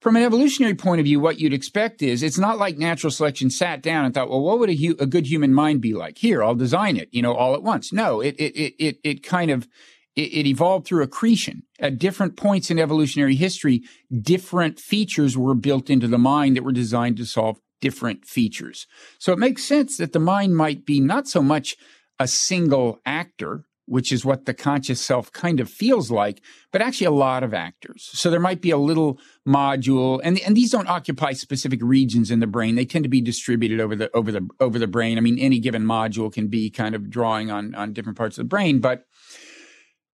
[0.00, 3.50] from an evolutionary point of view, what you'd expect is it's not like natural selection
[3.50, 6.18] sat down and thought, well, what would a, hu- a good human mind be like?
[6.18, 7.92] Here, I'll design it, you know, all at once.
[7.92, 9.68] No, it, it, it, it, it kind of
[10.16, 11.62] it, evolved through accretion.
[11.78, 13.82] At different points in evolutionary history,
[14.20, 18.86] different features were built into the mind that were designed to solve different features.
[19.18, 21.76] So it makes sense that the mind might be not so much
[22.18, 27.06] a single actor, which is what the conscious self kind of feels like, but actually
[27.06, 28.08] a lot of actors.
[28.12, 32.38] So there might be a little module, and and these don't occupy specific regions in
[32.38, 32.76] the brain.
[32.76, 35.18] They tend to be distributed over the over the over the brain.
[35.18, 38.44] I mean, any given module can be kind of drawing on on different parts of
[38.44, 39.04] the brain, but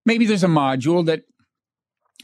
[0.09, 1.21] Maybe there's a module that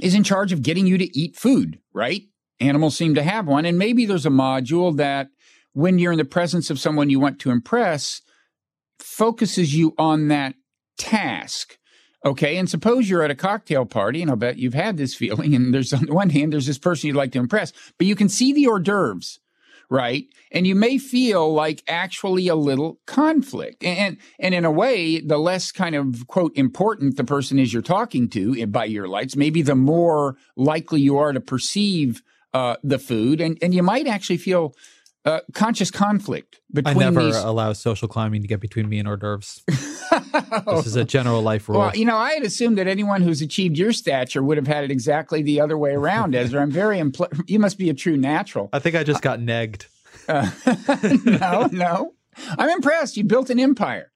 [0.02, 2.24] is in charge of getting you to eat food, right?
[2.60, 3.64] Animals seem to have one.
[3.64, 5.28] And maybe there's a module that
[5.74, 8.24] when you're in the presence of someone you want to impress,
[9.00, 10.56] focuses you on that
[10.98, 11.78] task.
[12.26, 12.58] Okay.
[12.58, 15.54] And suppose you're at a cocktail party, and I'll bet you've had this feeling.
[15.54, 18.16] And there's on the one hand, there's this person you'd like to impress, but you
[18.16, 19.40] can see the hors d'oeuvres
[19.90, 20.26] right?
[20.52, 23.84] And you may feel like actually a little conflict.
[23.84, 27.82] And, and in a way, the less kind of quote important the person is you're
[27.82, 32.22] talking to eh, by your lights, maybe the more likely you are to perceive
[32.54, 33.42] uh, the food.
[33.42, 34.74] And, and you might actually feel
[35.26, 37.36] uh, conscious conflict between I never these...
[37.36, 39.64] allow social climbing to get between me and hors d'oeuvres.
[39.68, 41.80] this is a general life rule.
[41.80, 44.84] Well, you know, I had assumed that anyone who's achieved your stature would have had
[44.84, 46.62] it exactly the other way around, Ezra.
[46.62, 48.70] I'm very impl- you must be a true natural.
[48.72, 49.88] I think I just got negged.
[50.28, 50.50] Uh,
[51.24, 52.14] no, no.
[52.58, 53.16] I'm impressed.
[53.16, 54.12] You built an empire.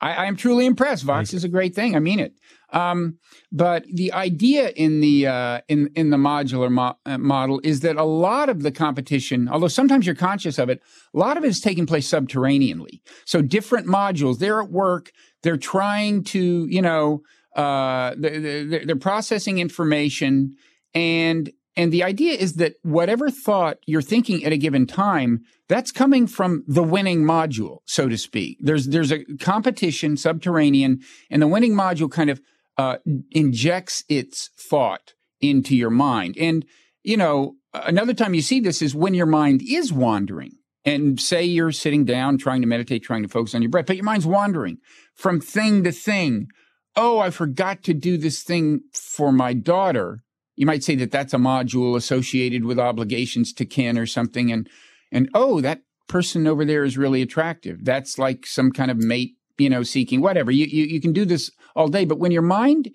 [0.00, 1.02] I, am truly impressed.
[1.02, 1.94] Vox is a great thing.
[1.94, 2.32] I mean it.
[2.72, 3.18] Um,
[3.50, 7.96] but the idea in the uh, in in the modular mo- uh, model is that
[7.96, 10.80] a lot of the competition, although sometimes you're conscious of it,
[11.14, 13.00] a lot of it is taking place subterraneanly.
[13.24, 15.10] So different modules, they're at work,
[15.42, 17.22] they're trying to, you know,
[17.56, 20.54] Uh, they're, they're processing information,
[20.94, 25.90] and and the idea is that whatever thought you're thinking at a given time, that's
[25.92, 28.56] coming from the winning module, so to speak.
[28.60, 32.40] There's there's a competition subterranean, and the winning module kind of
[32.80, 32.98] uh,
[33.30, 36.36] injects its thought into your mind.
[36.38, 36.64] And
[37.02, 40.52] you know, another time you see this is when your mind is wandering.
[40.82, 43.96] And say you're sitting down trying to meditate, trying to focus on your breath, but
[43.96, 44.78] your mind's wandering
[45.14, 46.48] from thing to thing.
[46.96, 50.24] Oh, I forgot to do this thing for my daughter
[50.60, 54.52] you might say that that's a module associated with obligations to kin or something.
[54.52, 54.68] And,
[55.10, 57.82] and oh, that person over there is really attractive.
[57.82, 60.50] That's like some kind of mate, you know, seeking, whatever.
[60.50, 62.04] You, you, you can do this all day.
[62.04, 62.90] But when your mind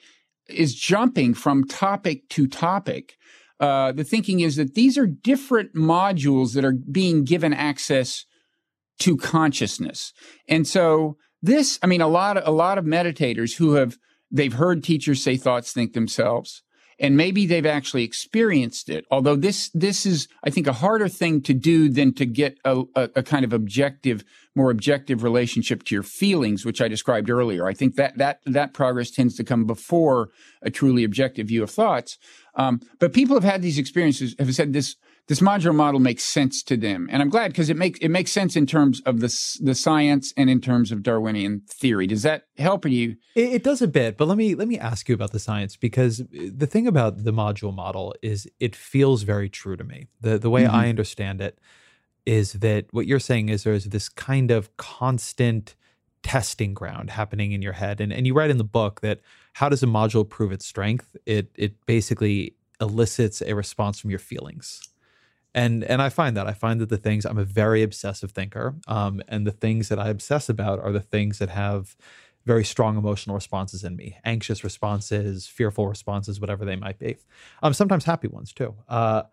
[0.48, 3.18] is jumping from topic to topic,
[3.60, 8.26] uh, the thinking is that these are different modules that are being given access
[9.00, 10.14] to consciousness.
[10.48, 13.98] And so this, I mean, a lot of, a lot of meditators who have,
[14.32, 16.64] they've heard teachers say thoughts think themselves
[17.00, 19.06] and maybe they've actually experienced it.
[19.12, 22.84] Although this this is, I think, a harder thing to do than to get a,
[22.96, 24.24] a, a, kind of objective,
[24.56, 27.68] more objective relationship to your feelings, which I described earlier.
[27.68, 30.30] I think that that that progress tends to come before
[30.62, 32.18] a truly objective view of thoughts.
[32.56, 34.96] Um, but people have had these experiences, have said this
[35.28, 38.32] this modular model makes sense to them, and I'm glad because it makes it makes
[38.32, 42.06] sense in terms of the the science and in terms of Darwinian theory.
[42.06, 43.16] Does that help you?
[43.34, 45.78] It, it does a bit, but let me let me ask you about the science
[45.78, 50.08] because the thing about the module model is it feels very true to me.
[50.22, 50.76] the The way mm-hmm.
[50.76, 51.60] I understand it
[52.28, 55.76] is that what you're saying is there's this kind of constant
[56.22, 59.22] testing ground happening in your head, and and you write in the book that
[59.54, 61.16] how does a module prove its strength?
[61.26, 64.82] It it basically elicits a response from your feelings
[65.56, 68.76] and and I find that I find that the things I'm a very obsessive thinker,
[68.88, 71.96] um, and the things that I obsess about are the things that have
[72.46, 77.16] very strong emotional responses in me, anxious responses, fearful responses, whatever they might be.
[77.64, 78.76] Um, sometimes happy ones too.
[78.88, 79.24] Uh,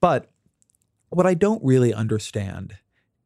[0.00, 0.30] but
[1.10, 2.78] what I don't really understand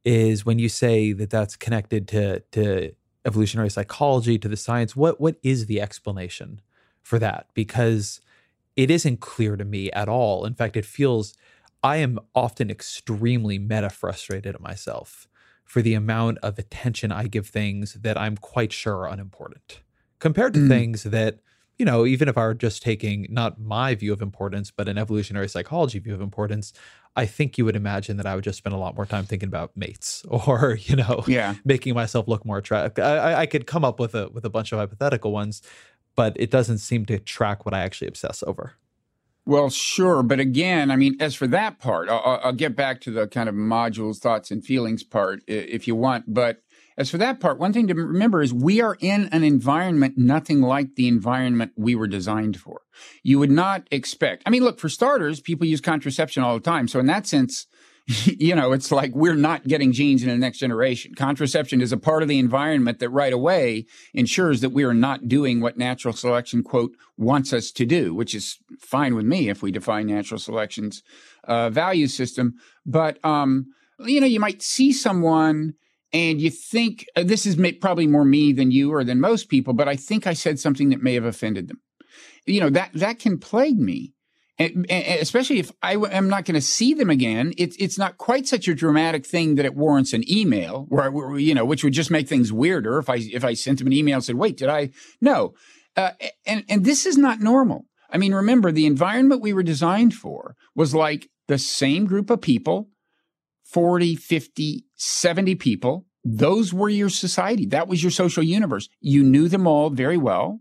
[0.05, 2.93] is when you say that that's connected to to
[3.25, 4.97] evolutionary psychology, to the science.
[4.97, 6.61] What what is the explanation
[7.03, 7.47] for that?
[7.55, 8.21] Because
[8.75, 10.45] it isn't clear to me at all.
[10.45, 11.35] In fact, it feels
[11.83, 15.29] I am often extremely meta frustrated at myself
[15.65, 19.81] for the amount of attention I give things that I'm quite sure are unimportant
[20.19, 20.69] compared to mm.
[20.69, 21.41] things that,
[21.79, 24.99] you know, even if I were just taking not my view of importance, but an
[24.99, 26.73] evolutionary psychology view of importance,
[27.17, 29.49] I think you would imagine that I would just spend a lot more time thinking
[29.49, 31.55] about mates or, you know, yeah.
[31.65, 33.05] making myself look more attractive.
[33.05, 35.63] I, I could come up with a with a bunch of hypothetical ones,
[36.15, 38.75] but it doesn't seem to track what I actually obsess over.
[39.45, 40.23] Well, sure.
[40.23, 43.49] But again, I mean, as for that part, I'll, I'll, get back to the kind
[43.49, 46.33] of modules, thoughts, and feelings part if you want.
[46.33, 46.63] But
[46.97, 50.61] as for that part, one thing to remember is we are in an environment nothing
[50.61, 52.83] like the environment we were designed for.
[53.23, 56.87] You would not expect, I mean, look, for starters, people use contraception all the time.
[56.87, 57.67] So in that sense,
[58.25, 61.15] you know, it's like we're not getting genes in the next generation.
[61.15, 65.29] Contraception is a part of the environment that right away ensures that we are not
[65.29, 69.63] doing what natural selection, quote, wants us to do, which is fine with me if
[69.63, 71.03] we define natural selection's
[71.45, 72.55] uh, value system.
[72.85, 73.67] But, um,
[74.01, 75.75] you know, you might see someone
[76.13, 79.49] and you think uh, this is may, probably more me than you or than most
[79.49, 81.81] people, but I think I said something that may have offended them.
[82.47, 84.13] You know, that, that can plague me
[84.59, 88.47] and, especially if I am not going to see them again, it's it's not quite
[88.47, 92.11] such a dramatic thing that it warrants an email, where you know, which would just
[92.11, 92.99] make things weirder.
[92.99, 95.55] If I if I sent them an email and said, "Wait, did I?" No,
[95.97, 96.11] uh,
[96.47, 97.87] and and this is not normal.
[98.11, 102.43] I mean, remember the environment we were designed for was like the same group of
[102.43, 102.91] people,
[103.65, 106.07] 40, 50, 70 people.
[106.25, 107.67] Those were your society.
[107.67, 108.89] That was your social universe.
[109.01, 110.61] You knew them all very well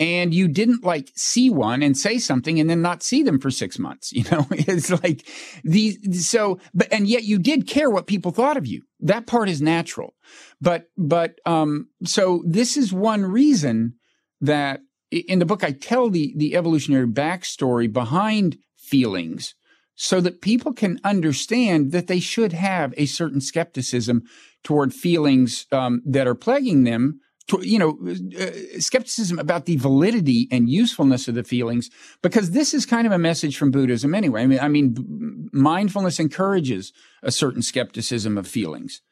[0.00, 3.50] and you didn't like see one and say something and then not see them for
[3.50, 4.12] six months.
[4.24, 5.26] You know, it's like
[5.64, 8.82] these, so, but, and yet you did care what people thought of you.
[9.00, 10.14] That part is natural.
[10.60, 13.94] But, but, um, so this is one reason
[14.40, 14.80] that
[15.10, 19.54] in the book, I tell the, the evolutionary backstory behind feelings
[19.94, 24.22] so that people can understand that they should have a certain skepticism
[24.62, 27.20] toward feelings um, that are plaguing them
[27.60, 27.98] you know,
[28.40, 31.90] uh, skepticism about the validity and usefulness of the feelings,
[32.22, 34.42] because this is kind of a message from Buddhism anyway.
[34.42, 36.92] I mean, I mean, mindfulness encourages
[37.22, 39.02] a certain skepticism of feelings.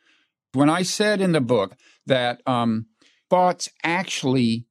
[0.53, 1.77] When I said in the book
[2.07, 2.87] that um,
[3.31, 4.67] thoughts actually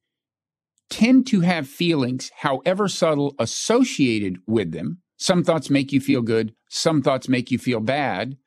[0.91, 5.01] tend to have feelings, however subtle, associated with them.
[5.17, 6.53] Some thoughts make you feel good.
[6.69, 8.37] Some thoughts make you feel bad.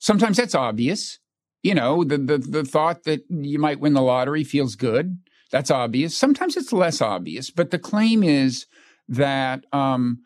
[0.00, 1.19] Sometimes that's obvious
[1.62, 5.18] you know, the, the, the thought that you might win the lottery feels good.
[5.50, 6.16] That's obvious.
[6.16, 8.66] Sometimes it's less obvious, but the claim is
[9.08, 10.20] that um,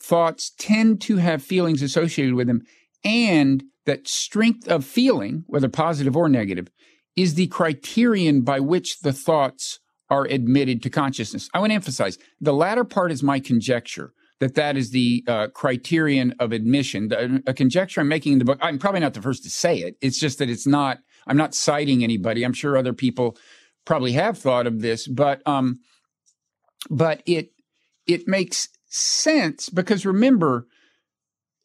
[0.00, 2.62] thoughts tend to have feelings associated with them
[3.04, 6.68] and that strength of feeling, whether positive or negative,
[7.16, 11.48] is the criterion by which the thoughts are admitted to consciousness.
[11.54, 15.48] I want to emphasize the latter part is my conjecture that that is the uh,
[15.48, 17.08] criterion of admission.
[17.08, 18.58] The, a conjecture I'm making in the book.
[18.60, 19.96] I'm probably not the first to say it.
[20.00, 20.98] It's just that it's not.
[21.26, 22.44] I'm not citing anybody.
[22.44, 23.36] I'm sure other people
[23.84, 25.80] probably have thought of this, but um,
[26.90, 27.52] but it
[28.06, 30.66] it makes sense because remember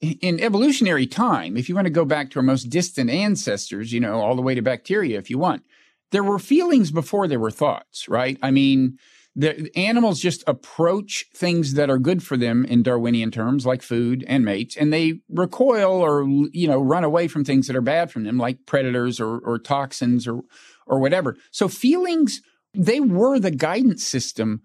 [0.02, 4.00] in evolutionary time, if you want to go back to our most distant ancestors, you
[4.00, 5.64] know, all the way to bacteria, if you want,
[6.12, 8.38] there were feelings before there were thoughts, right?
[8.42, 8.98] I mean,
[9.36, 14.26] the animals just approach things that are good for them in Darwinian terms, like food
[14.28, 18.12] and mates, and they recoil or you know run away from things that are bad
[18.12, 20.42] for them, like predators or, or toxins or
[20.86, 21.38] or whatever.
[21.52, 22.42] So feelings
[22.74, 24.62] they were the guidance system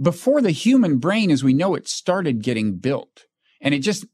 [0.00, 3.24] before the human brain, as we know it, started getting built,
[3.60, 4.06] and it just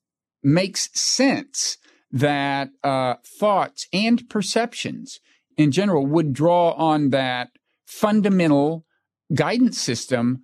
[0.43, 1.79] makes sense
[2.11, 5.21] that uh, thoughts and perceptions
[5.57, 7.51] in general would draw on that
[7.87, 8.85] fundamental
[9.35, 10.43] guidance system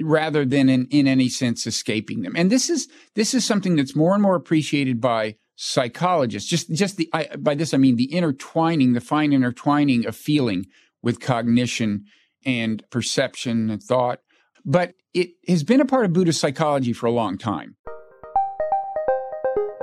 [0.00, 2.34] rather than in, in any sense escaping them.
[2.36, 6.48] And this is this is something that's more and more appreciated by psychologists.
[6.48, 10.66] Just just the I, by this I mean the intertwining, the fine intertwining of feeling
[11.02, 12.04] with cognition
[12.44, 14.20] and perception and thought.
[14.64, 17.76] But it has been a part of Buddhist psychology for a long time.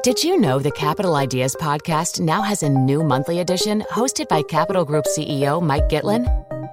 [0.01, 4.41] Did you know the Capital Ideas podcast now has a new monthly edition hosted by
[4.43, 6.25] Capital Group CEO Mike Gitlin?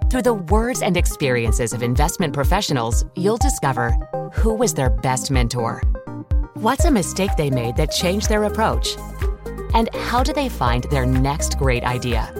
[0.08, 3.90] Through the words and experiences of investment professionals, you'll discover
[4.32, 5.82] who was their best mentor,
[6.54, 8.96] what's a mistake they made that changed their approach,
[9.74, 12.32] and how do they find their next great idea.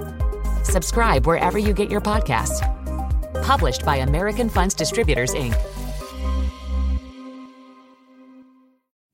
[0.63, 2.63] Subscribe wherever you get your podcasts.
[3.43, 5.57] Published by American Funds Distributors, Inc.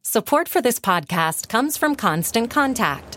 [0.03, 3.17] Support for this podcast comes from Constant Contact.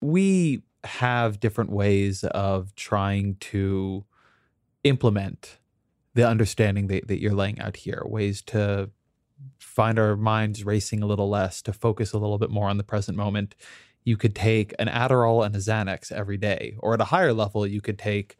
[0.00, 4.04] We have different ways of trying to
[4.82, 5.58] implement
[6.14, 8.90] the understanding that, that you're laying out here, ways to
[9.58, 12.84] find our minds racing a little less, to focus a little bit more on the
[12.84, 13.54] present moment
[14.04, 17.66] you could take an Adderall and a Xanax every day, or at a higher level,
[17.66, 18.36] you could take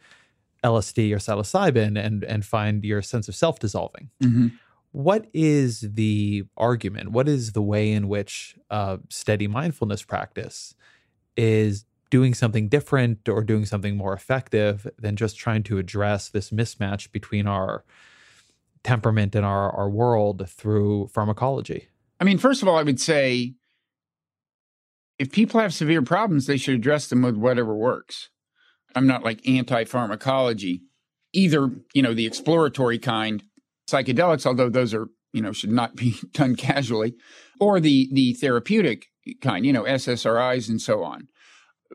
[0.64, 4.10] LSD or psilocybin and and find your sense of self dissolving.
[4.22, 4.48] Mm-hmm.
[4.92, 7.12] What is the argument?
[7.12, 10.74] What is the way in which uh, steady mindfulness practice
[11.40, 16.50] is doing something different or doing something more effective than just trying to address this
[16.50, 17.82] mismatch between our
[18.84, 21.88] temperament and our, our world through pharmacology?
[22.20, 23.54] I mean, first of all, I would say
[25.18, 28.28] if people have severe problems, they should address them with whatever works.
[28.94, 30.82] I'm not like anti pharmacology,
[31.32, 33.42] either, you know, the exploratory kind,
[33.88, 37.14] psychedelics, although those are, you know, should not be done casually,
[37.60, 39.06] or the, the therapeutic
[39.40, 41.28] kind, you know, SSRIs and so on.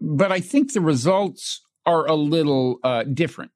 [0.01, 3.51] But I think the results are a little uh, different.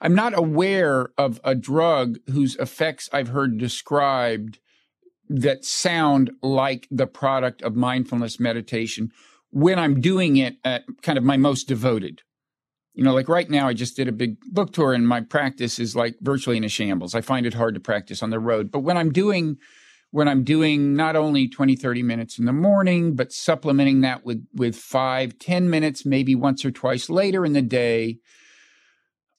[0.00, 4.58] I'm not aware of a drug whose effects I've heard described
[5.28, 9.12] that sound like the product of mindfulness meditation
[9.50, 12.22] when I'm doing it at kind of my most devoted.
[12.94, 15.78] You know, like right now, I just did a big book tour and my practice
[15.78, 17.14] is like virtually in a shambles.
[17.14, 18.70] I find it hard to practice on the road.
[18.70, 19.58] But when I'm doing,
[20.10, 24.44] when I'm doing not only 20, 30 minutes in the morning, but supplementing that with,
[24.54, 28.18] with five, 10 minutes, maybe once or twice later in the day,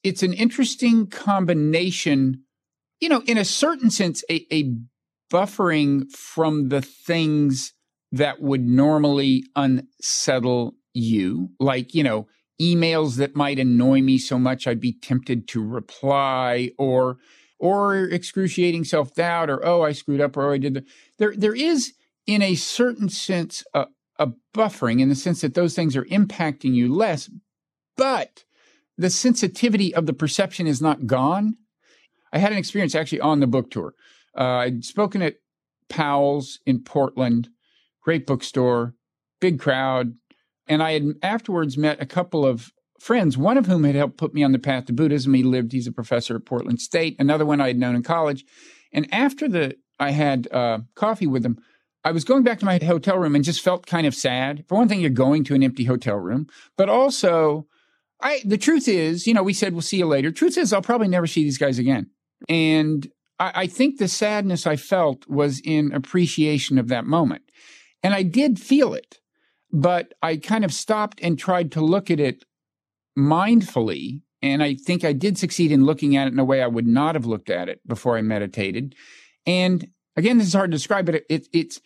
[0.02, 2.44] it's an interesting combination.
[3.00, 4.74] You know, in a certain sense, a, a
[5.30, 7.74] buffering from the things
[8.10, 12.28] that would normally unsettle you, like, you know,
[12.60, 17.18] emails that might annoy me so much I'd be tempted to reply or
[17.62, 20.84] or excruciating self-doubt or oh I screwed up or oh I did the
[21.18, 21.94] there there is
[22.26, 23.86] in a certain sense a,
[24.18, 27.30] a buffering in the sense that those things are impacting you less
[27.96, 28.44] but
[28.98, 31.56] the sensitivity of the perception is not gone.
[32.32, 33.94] I had an experience actually on the book tour.
[34.36, 35.36] Uh, I'd spoken at
[35.88, 37.48] Powell's in Portland,
[38.00, 38.94] great bookstore,
[39.40, 40.14] big crowd,
[40.66, 44.32] and I had afterwards met a couple of friends, one of whom had helped put
[44.32, 45.34] me on the path to Buddhism.
[45.34, 48.44] He lived, he's a professor at Portland State, another one I had known in college.
[48.92, 51.58] And after the I had uh, coffee with them,
[52.04, 54.64] I was going back to my hotel room and just felt kind of sad.
[54.68, 56.46] For one thing, you're going to an empty hotel room,
[56.76, 57.66] but also,
[58.20, 60.30] I the truth is, you know, we said we'll see you later.
[60.30, 62.10] Truth is, I'll probably never see these guys again.
[62.48, 67.42] And I, I think the sadness I felt was in appreciation of that moment,
[68.02, 69.18] and I did feel it
[69.72, 72.44] but I kind of stopped and tried to look at it
[73.18, 74.22] mindfully.
[74.40, 76.86] And I think I did succeed in looking at it in a way I would
[76.86, 78.94] not have looked at it before I meditated.
[79.46, 79.86] And
[80.16, 81.80] again, this is hard to describe, but it, it, it's,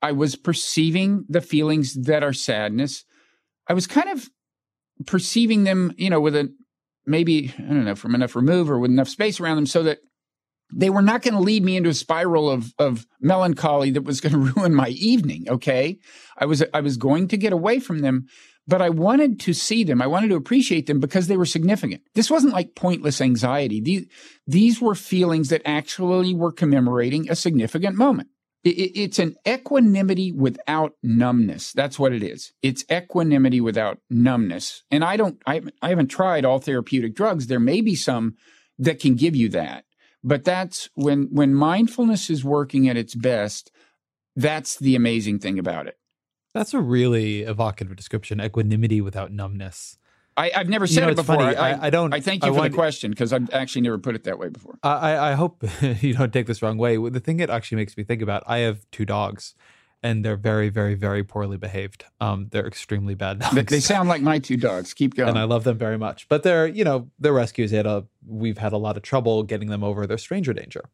[0.00, 3.04] I was perceiving the feelings that are sadness.
[3.68, 4.28] I was kind of
[5.06, 6.54] perceiving them, you know, with a
[7.06, 9.98] maybe, I don't know, from enough remove or with enough space around them so that
[10.72, 14.20] they were not going to lead me into a spiral of of melancholy that was
[14.20, 15.98] going to ruin my evening okay
[16.38, 18.26] i was i was going to get away from them
[18.66, 20.00] but i wanted to see them.
[20.00, 22.02] I wanted to appreciate them because they were significant.
[22.14, 23.80] This wasn't like pointless anxiety.
[23.80, 24.06] These
[24.46, 28.28] these were feelings that actually were commemorating a significant moment.
[28.62, 31.72] It, it's an equanimity without numbness.
[31.72, 32.52] That's what it is.
[32.62, 34.84] It's equanimity without numbness.
[34.90, 37.46] And i don't i, I haven't tried all therapeutic drugs.
[37.46, 38.34] There may be some
[38.78, 39.84] that can give you that
[40.24, 43.70] but that's when when mindfulness is working at its best,
[44.34, 45.98] that's the amazing thing about it.
[46.54, 48.40] That's a really evocative description.
[48.40, 49.98] Equanimity without numbness.
[50.36, 51.40] I, have never said you know, it before.
[51.40, 52.12] I, I, I, don't.
[52.12, 54.48] I thank you I for the question because I've actually never put it that way
[54.48, 54.78] before.
[54.82, 55.64] I, I hope
[56.00, 56.96] you don't take this wrong way.
[56.96, 58.42] The thing it actually makes me think about.
[58.46, 59.54] I have two dogs,
[60.02, 62.04] and they're very, very, very poorly behaved.
[62.20, 63.66] Um, they're extremely bad dogs.
[63.66, 64.92] They sound like my two dogs.
[64.92, 65.28] Keep going.
[65.28, 66.28] And I love them very much.
[66.28, 67.70] But they're, you know, they're rescues.
[67.70, 70.90] Had a, we've had a lot of trouble getting them over their stranger danger.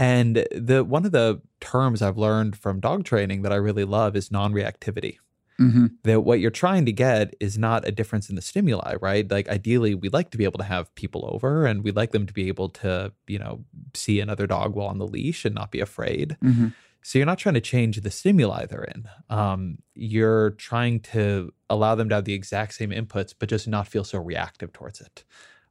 [0.00, 4.16] And the one of the terms I've learned from dog training that I really love
[4.16, 5.18] is non-reactivity.
[5.60, 5.86] Mm-hmm.
[6.04, 9.30] That what you're trying to get is not a difference in the stimuli, right?
[9.30, 12.26] Like ideally, we'd like to be able to have people over, and we'd like them
[12.26, 15.70] to be able to, you know, see another dog while on the leash and not
[15.70, 16.38] be afraid.
[16.42, 16.68] Mm-hmm.
[17.02, 19.06] So you're not trying to change the stimuli they're in.
[19.28, 23.86] Um, you're trying to allow them to have the exact same inputs, but just not
[23.86, 25.24] feel so reactive towards it.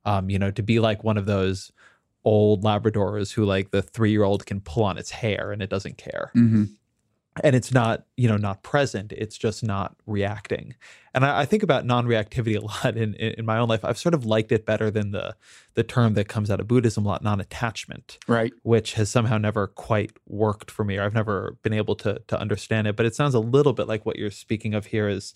[0.06, 1.72] Um, you know, to be like one of those
[2.24, 5.70] old Labradors who, like, the three year old can pull on its hair and it
[5.70, 6.32] doesn't care.
[6.36, 6.66] Mm-hmm.
[7.44, 9.14] And it's not you know not present.
[9.14, 10.76] It's just not reacting.
[11.14, 13.86] And i, I think about non-reactivity a lot in, in, in my own life.
[13.86, 15.36] I've sort of liked it better than the
[15.76, 18.52] the term that comes out of buddhism a lot non-attachment right.
[18.64, 22.40] which has somehow never quite worked for me or i've never been able to to
[22.40, 22.96] understand it.
[22.96, 25.34] But it sounds a little bit like what you're speaking of here is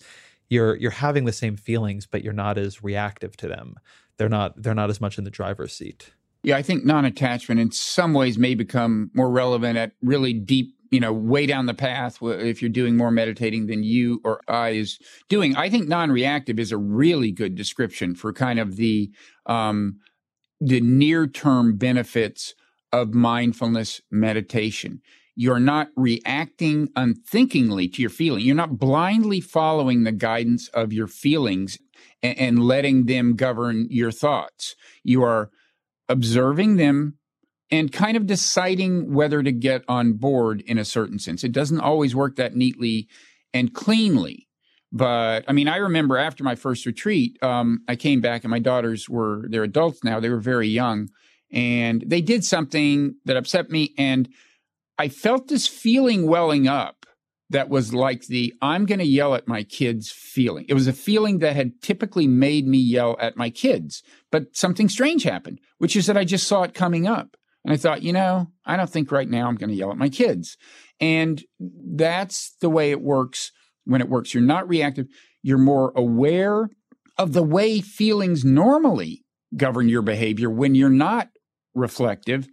[0.50, 3.76] you're you're having the same feelings but you're not as reactive to them.
[4.16, 6.12] They're not they're not as much in the driver's seat
[6.44, 10.74] yeah, I think non attachment in some ways may become more relevant at really deep
[10.94, 14.70] you know, way down the path if you're doing more meditating than you or I
[14.70, 15.56] is doing.
[15.56, 19.10] I think non-reactive is a really good description for kind of the
[19.46, 19.98] um,
[20.60, 22.54] the near-term benefits
[22.92, 25.02] of mindfulness meditation.
[25.34, 28.44] You're not reacting unthinkingly to your feeling.
[28.44, 31.76] You're not blindly following the guidance of your feelings
[32.22, 34.76] and, and letting them govern your thoughts.
[35.02, 35.50] You are
[36.08, 37.18] observing them
[37.70, 41.44] and kind of deciding whether to get on board in a certain sense.
[41.44, 43.08] It doesn't always work that neatly
[43.52, 44.48] and cleanly.
[44.92, 48.60] But I mean, I remember after my first retreat, um, I came back and my
[48.60, 51.08] daughters were, they're adults now, they were very young,
[51.50, 53.92] and they did something that upset me.
[53.98, 54.28] And
[54.96, 57.06] I felt this feeling welling up
[57.50, 60.64] that was like the I'm going to yell at my kids feeling.
[60.68, 64.88] It was a feeling that had typically made me yell at my kids, but something
[64.88, 67.36] strange happened, which is that I just saw it coming up.
[67.64, 69.96] And I thought, you know, I don't think right now I'm going to yell at
[69.96, 70.56] my kids.
[71.00, 73.52] And that's the way it works
[73.84, 74.34] when it works.
[74.34, 75.06] You're not reactive,
[75.42, 76.68] you're more aware
[77.18, 79.24] of the way feelings normally
[79.56, 81.28] govern your behavior when you're not
[81.74, 82.48] reflective.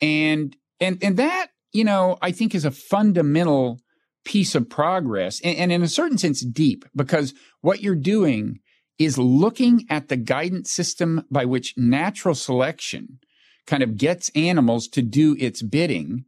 [0.00, 3.80] And and and that, you know, I think is a fundamental
[4.24, 8.60] piece of progress and, and in a certain sense deep because what you're doing
[8.98, 13.18] is looking at the guidance system by which natural selection
[13.66, 16.24] kind of gets animals to do its bidding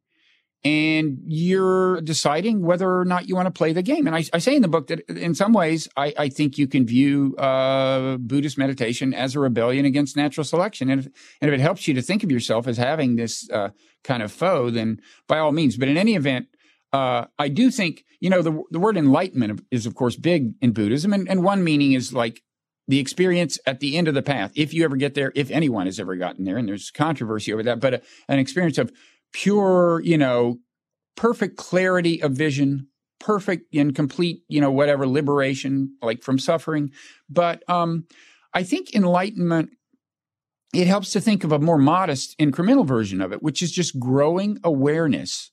[0.65, 4.07] and you're deciding whether or not you want to play the game.
[4.07, 6.67] And I, I say in the book that in some ways, I, I think you
[6.67, 10.89] can view uh, Buddhist meditation as a rebellion against natural selection.
[10.89, 11.07] And if,
[11.43, 13.71] and if it helps you to think of yourself as having this uh,
[14.05, 15.77] kind of foe, then by all means.
[15.77, 16.47] But in any event,
[16.95, 20.71] uh, I do think, you know, the, the word enlightenment is, of course, big in
[20.71, 21.13] Buddhism.
[21.13, 22.41] And, and one meaning is like
[22.87, 25.87] the experience at the end of the path, if you ever get there, if anyone
[25.87, 28.93] has ever gotten there, and there's controversy over that, but a, an experience of
[29.33, 30.59] pure, you know,
[31.17, 32.87] perfect clarity of vision,
[33.19, 36.93] perfect and complete, you know, whatever liberation, like from suffering.
[37.29, 38.07] But um,
[38.53, 39.71] I think enlightenment,
[40.73, 43.99] it helps to think of a more modest incremental version of it, which is just
[43.99, 45.51] growing awareness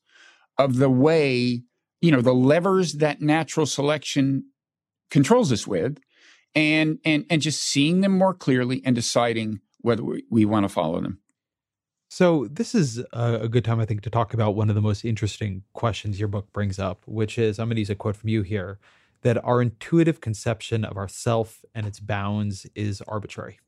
[0.57, 1.63] of the way,
[2.01, 4.45] you know, the levers that natural selection
[5.09, 5.99] controls us with
[6.55, 10.69] and and and just seeing them more clearly and deciding whether we, we want to
[10.69, 11.19] follow them.
[12.09, 15.05] So this is a, good time, I think, to talk about one of the most
[15.05, 18.27] interesting questions your book brings up, which is I'm going to use a quote from
[18.27, 18.79] you here
[19.21, 23.59] that our intuitive conception of ourself and its bounds is arbitrary.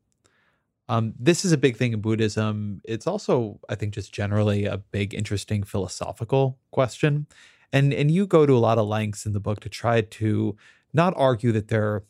[0.89, 2.81] Um, this is a big thing in Buddhism.
[2.83, 7.27] It's also, I think, just generally a big, interesting philosophical question.
[7.71, 10.55] And and you go to a lot of lengths in the book to try to
[10.93, 12.03] not argue that there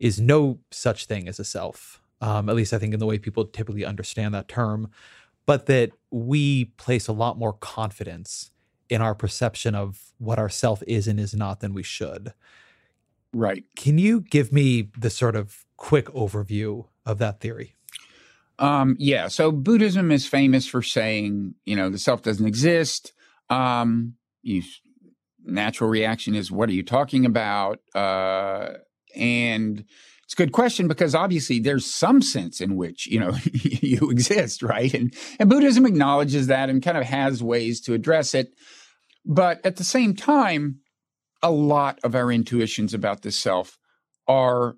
[0.00, 2.00] is no such thing as a self.
[2.20, 4.90] Um, at least I think in the way people typically understand that term,
[5.46, 8.50] but that we place a lot more confidence
[8.88, 12.32] in our perception of what our self is and is not than we should.
[13.32, 13.64] Right.
[13.76, 17.74] Can you give me the sort of quick overview of that theory?
[18.58, 19.28] Um, yeah.
[19.28, 23.12] So Buddhism is famous for saying, you know, the self doesn't exist.
[23.50, 24.62] Um, you,
[25.44, 27.80] natural reaction is, what are you talking about?
[27.94, 28.70] Uh,
[29.14, 29.84] and
[30.24, 34.62] it's a good question because obviously there's some sense in which, you know, you exist,
[34.62, 34.92] right?
[34.92, 38.52] And, and Buddhism acknowledges that and kind of has ways to address it.
[39.24, 40.80] But at the same time,
[41.42, 43.78] a lot of our intuitions about the self
[44.26, 44.76] are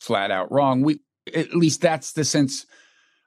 [0.00, 0.82] flat out wrong.
[0.82, 1.00] We,
[1.34, 2.66] at least that's the sense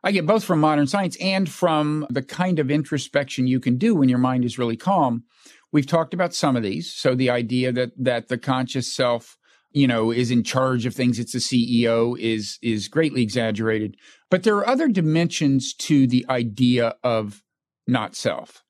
[0.03, 3.95] I get both from modern science and from the kind of introspection you can do
[3.95, 5.23] when your mind is really calm.
[5.71, 6.91] We've talked about some of these.
[6.91, 9.37] So the idea that, that the conscious self
[9.73, 11.17] you know, is in charge of things.
[11.17, 13.95] It's the CEO is, is greatly exaggerated.
[14.29, 17.43] But there are other dimensions to the idea of
[17.87, 18.63] not self.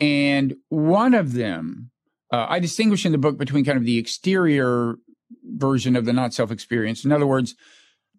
[0.00, 1.90] And one of them,
[2.32, 4.96] uh, I distinguish in the book between kind of the exterior
[5.44, 7.04] version of the not self experience.
[7.04, 7.54] In other words,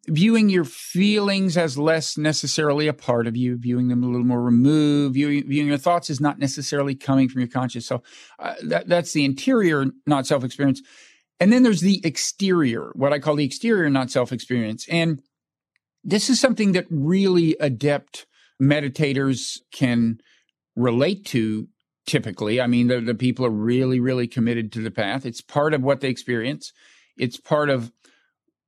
[0.08, 4.42] viewing your feelings as less necessarily a part of you, viewing them a little more
[4.42, 8.02] removed, viewing, viewing your thoughts as not necessarily coming from your conscious self.
[8.40, 10.82] Uh, that, that's the interior not self experience.
[11.40, 14.88] And then there's the exterior, what I call the exterior not self experience.
[14.90, 15.22] And
[16.04, 18.26] this is something that really adept
[18.62, 20.20] meditators can
[20.76, 21.68] relate to
[22.06, 22.62] typically.
[22.62, 25.26] I mean, the, the people are really, really committed to the path.
[25.26, 26.72] It's part of what they experience.
[27.18, 27.92] It's part of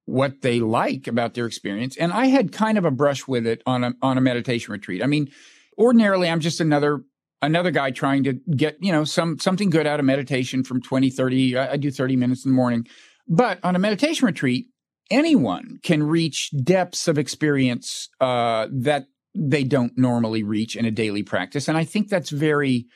[0.08, 1.98] what they like about their experience.
[1.98, 5.04] And I had kind of a brush with it on a, on a meditation retreat.
[5.04, 5.30] I mean,
[5.78, 7.04] ordinarily I'm just another
[7.42, 11.10] another guy trying to get, you know, some something good out of meditation from 20,
[11.10, 11.58] 30.
[11.58, 12.88] I, I do 30 minutes in the morning.
[13.28, 14.68] But on a meditation retreat,
[15.12, 21.22] anyone can reach depths of experience uh, that they don't normally reach in a daily
[21.22, 21.68] practice.
[21.68, 22.88] And I think that's very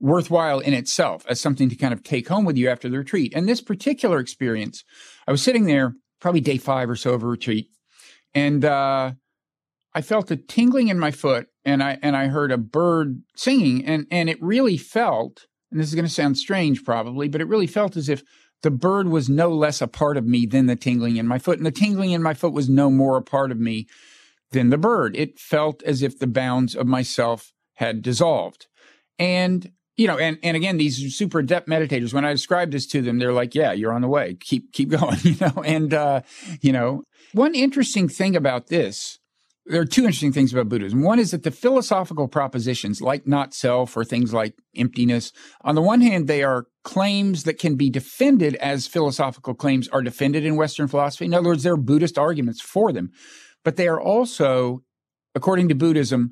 [0.00, 3.32] worthwhile in itself as something to kind of take home with you after the retreat.
[3.36, 4.82] And this particular experience,
[5.28, 7.68] I was sitting there probably day five or so of a retreat,
[8.34, 9.12] and uh,
[9.94, 13.84] I felt a tingling in my foot and I and I heard a bird singing
[13.84, 17.48] and and it really felt and this is going to sound strange probably but it
[17.48, 18.22] really felt as if
[18.62, 21.56] the bird was no less a part of me than the tingling in my foot
[21.56, 23.86] and the tingling in my foot was no more a part of me
[24.52, 25.16] than the bird.
[25.16, 28.66] It felt as if the bounds of myself had dissolved.
[29.18, 33.02] And you know and and again these super adept meditators when i describe this to
[33.02, 36.20] them they're like yeah you're on the way keep keep going you know and uh
[36.60, 39.18] you know one interesting thing about this
[39.66, 41.02] there are two interesting things about Buddhism.
[41.02, 45.32] One is that the philosophical propositions, like not self or things like emptiness,
[45.62, 50.02] on the one hand, they are claims that can be defended as philosophical claims are
[50.02, 51.24] defended in Western philosophy.
[51.24, 53.10] In other words, there are Buddhist arguments for them,
[53.64, 54.82] but they are also,
[55.34, 56.30] according to Buddhism,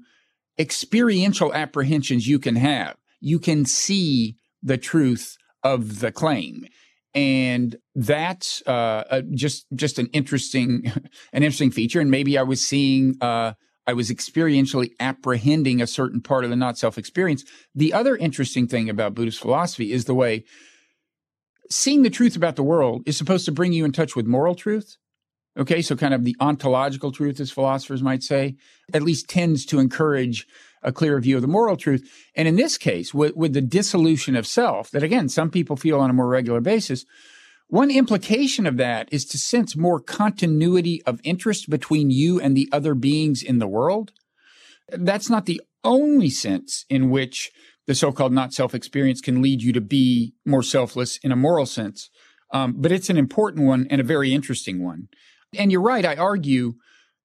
[0.56, 2.94] experiential apprehensions you can have.
[3.24, 6.66] You can see the truth of the claim
[7.14, 10.90] and that's uh, just just an interesting
[11.32, 12.00] an interesting feature.
[12.00, 13.54] And maybe I was seeing uh,
[13.86, 17.44] I was experientially apprehending a certain part of the not self experience.
[17.74, 20.44] The other interesting thing about Buddhist philosophy is the way
[21.70, 24.54] seeing the truth about the world is supposed to bring you in touch with moral
[24.54, 24.96] truth.
[25.56, 28.56] Okay, so kind of the ontological truth, as philosophers might say,
[28.92, 30.48] at least tends to encourage
[30.84, 32.08] a clearer view of the moral truth.
[32.36, 35.98] And in this case, with, with the dissolution of self, that again, some people feel
[35.98, 37.04] on a more regular basis,
[37.68, 42.68] one implication of that is to sense more continuity of interest between you and the
[42.70, 44.12] other beings in the world.
[44.90, 47.50] That's not the only sense in which
[47.86, 51.66] the so-called not self experience can lead you to be more selfless in a moral
[51.66, 52.10] sense.
[52.52, 55.08] Um, but it's an important one and a very interesting one.
[55.58, 56.04] And you're right.
[56.04, 56.74] I argue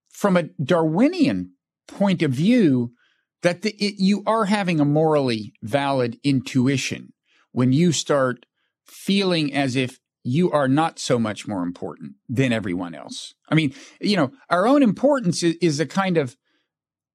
[0.09, 1.51] from a Darwinian
[1.87, 2.93] point of view
[3.41, 7.13] that the, it, you are having a morally valid intuition
[7.51, 8.45] when you start
[8.85, 13.33] feeling as if you are not so much more important than everyone else.
[13.49, 16.35] I mean, you know, our own importance is, is a kind of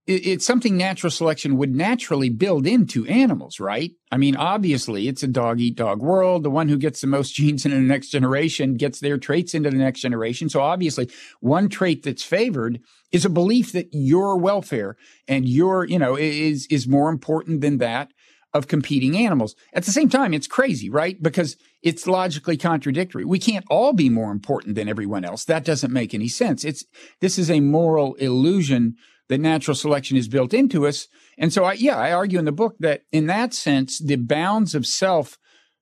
[0.06, 3.92] it's something natural selection would naturally build into animals, right?
[4.12, 6.42] I mean, obviously, it's a dog eat dog world.
[6.42, 9.70] The one who gets the most genes in the next generation gets their traits into
[9.70, 10.50] the next generation.
[10.50, 12.80] So obviously, one trait that's favored
[13.12, 14.96] is a belief that your welfare
[15.26, 18.12] and your, you know, is is more important than that
[18.52, 19.56] of competing animals.
[19.72, 21.20] At the same time, it's crazy, right?
[21.20, 23.24] Because it's logically contradictory.
[23.24, 25.44] We can't all be more important than everyone else.
[25.44, 26.64] That doesn't make any sense.
[26.64, 26.84] It's
[27.20, 28.96] this is a moral illusion
[29.28, 31.08] that natural selection is built into us.
[31.38, 34.74] And so I, yeah, I argue in the book that in that sense, the bounds
[34.74, 35.38] of self,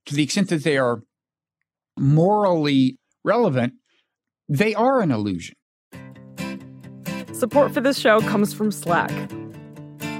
[0.06, 1.02] to the extent that they are
[1.98, 3.74] morally relevant,
[4.48, 5.56] they are an illusion.
[7.32, 9.10] Support for this show comes from Slack.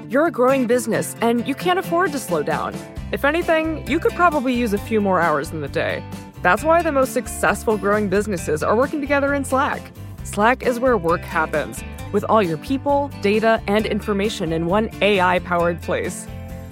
[0.09, 2.75] You're a growing business and you can't afford to slow down.
[3.11, 6.03] If anything, you could probably use a few more hours in the day.
[6.41, 9.81] That's why the most successful growing businesses are working together in Slack.
[10.23, 11.83] Slack is where work happens
[12.13, 16.25] with all your people, data, and information in one AI powered place.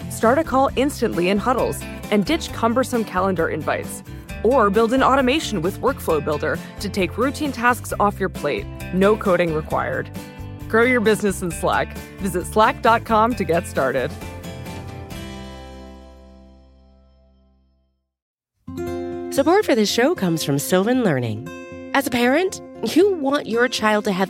[0.09, 1.81] Start a call instantly in huddles
[2.11, 4.03] and ditch cumbersome calendar invites.
[4.43, 9.17] Or build an automation with Workflow Builder to take routine tasks off your plate, no
[9.17, 10.09] coding required.
[10.69, 11.97] Grow your business in Slack.
[12.19, 14.09] Visit slack.com to get started.
[19.33, 21.47] Support for this show comes from Sylvan Learning.
[21.93, 22.61] As a parent,
[22.95, 24.29] you want your child to have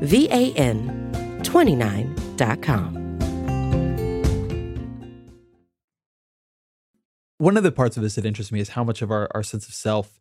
[0.00, 3.06] V A N 29.com.
[7.38, 9.42] One of the parts of this that interests me is how much of our, our
[9.42, 10.20] sense of self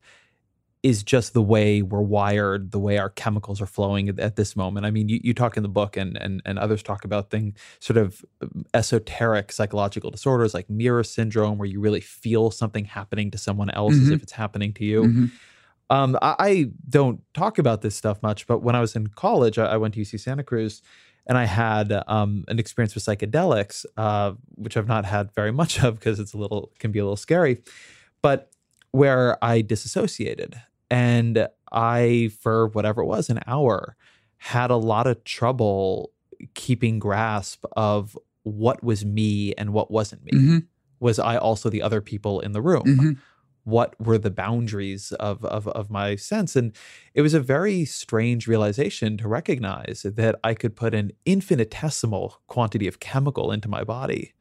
[0.83, 4.55] is just the way we're wired, the way our chemicals are flowing at, at, this
[4.55, 4.85] moment.
[4.85, 7.55] I mean, you, you talk in the book and, and and others talk about things
[7.79, 8.23] sort of
[8.73, 13.95] esoteric psychological disorders like mirror syndrome, where you really feel something happening to someone else
[13.95, 14.03] mm-hmm.
[14.03, 15.03] as if it's happening to you.
[15.03, 15.25] Mm-hmm.
[15.89, 19.59] Um, I, I, don't talk about this stuff much, but when I was in college,
[19.59, 20.81] I, I went to UC Santa Cruz
[21.27, 25.83] and I had um, an experience with psychedelics, uh, which I've not had very much
[25.83, 27.61] of because it's a little can be a little scary,
[28.21, 28.51] but
[28.91, 30.59] where I disassociated
[30.89, 33.95] and I, for whatever it was, an hour,
[34.37, 36.11] had a lot of trouble
[36.53, 40.31] keeping grasp of what was me and what wasn't me.
[40.31, 40.57] Mm-hmm.
[40.99, 42.83] Was I also the other people in the room?
[42.83, 43.11] Mm-hmm.
[43.65, 46.55] What were the boundaries of, of of my sense?
[46.55, 46.75] And
[47.13, 52.87] it was a very strange realization to recognize that I could put an infinitesimal quantity
[52.87, 54.33] of chemical into my body,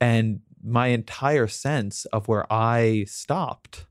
[0.00, 3.86] and my entire sense of where I stopped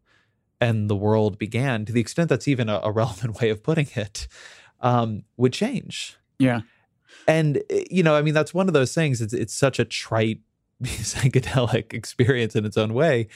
[0.62, 3.88] and the world began, to the extent that's even a, a relevant way of putting
[3.96, 4.28] it,
[4.82, 6.18] um, would change.
[6.38, 6.62] Yeah.
[7.28, 9.22] And eh, you know, I mean, that's one of those things.
[9.22, 10.42] It's it's such a trite
[10.84, 13.28] psychedelic experience in its own way,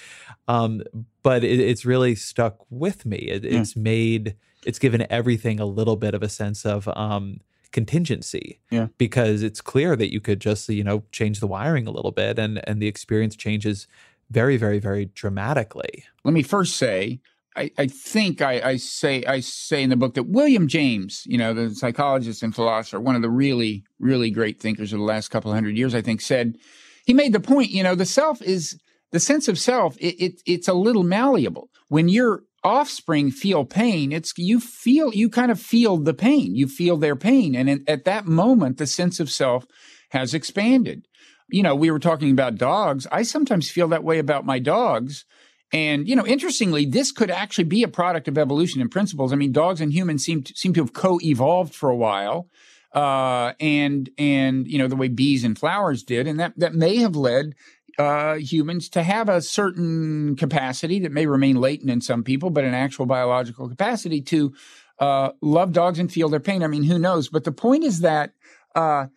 [0.48, 0.82] um,
[1.24, 3.18] but it, it's really stuck with me.
[3.18, 3.60] It, yeah.
[3.60, 4.36] It's made
[4.66, 7.42] it's given everything a little bit of a sense of um,
[7.72, 8.62] contingency.
[8.72, 8.88] Yeah.
[8.98, 12.40] Because it's clear that you could just you know change the wiring a little bit,
[12.40, 13.88] and and the experience changes
[14.30, 16.06] very, very, very dramatically.
[16.24, 17.20] Let me first say
[17.56, 21.38] I, I think I, I, say I say in the book that William James, you
[21.38, 25.30] know, the psychologist and philosopher, one of the really really great thinkers of the last
[25.30, 26.58] couple hundred years, I think, said
[27.06, 27.72] he made the point.
[27.72, 28.80] You know, the self is
[29.12, 29.98] the sense of self.
[29.98, 31.70] It, it it's a little malleable.
[31.90, 36.56] When your offspring feel pain, it's you feel you kind of feel the pain.
[36.56, 39.66] You feel their pain, and in, at that moment, the sense of self
[40.10, 41.08] has expanded.
[41.50, 43.06] You know, we were talking about dogs.
[43.12, 45.26] I sometimes feel that way about my dogs
[45.74, 49.34] and you know, interestingly, this could actually be a product of evolution and principles.
[49.34, 52.48] I mean, dogs and humans seem to, seem to have co-evolved for a while,
[52.94, 56.98] uh, and and you know the way bees and flowers did, and that that may
[56.98, 57.56] have led
[57.98, 62.64] uh, humans to have a certain capacity that may remain latent in some people, but
[62.64, 64.54] an actual biological capacity to
[65.00, 66.64] uh, love dogs and feel their pain.
[66.64, 67.30] I mean, who knows?
[67.30, 68.34] But the point is that
[68.76, 69.08] uh,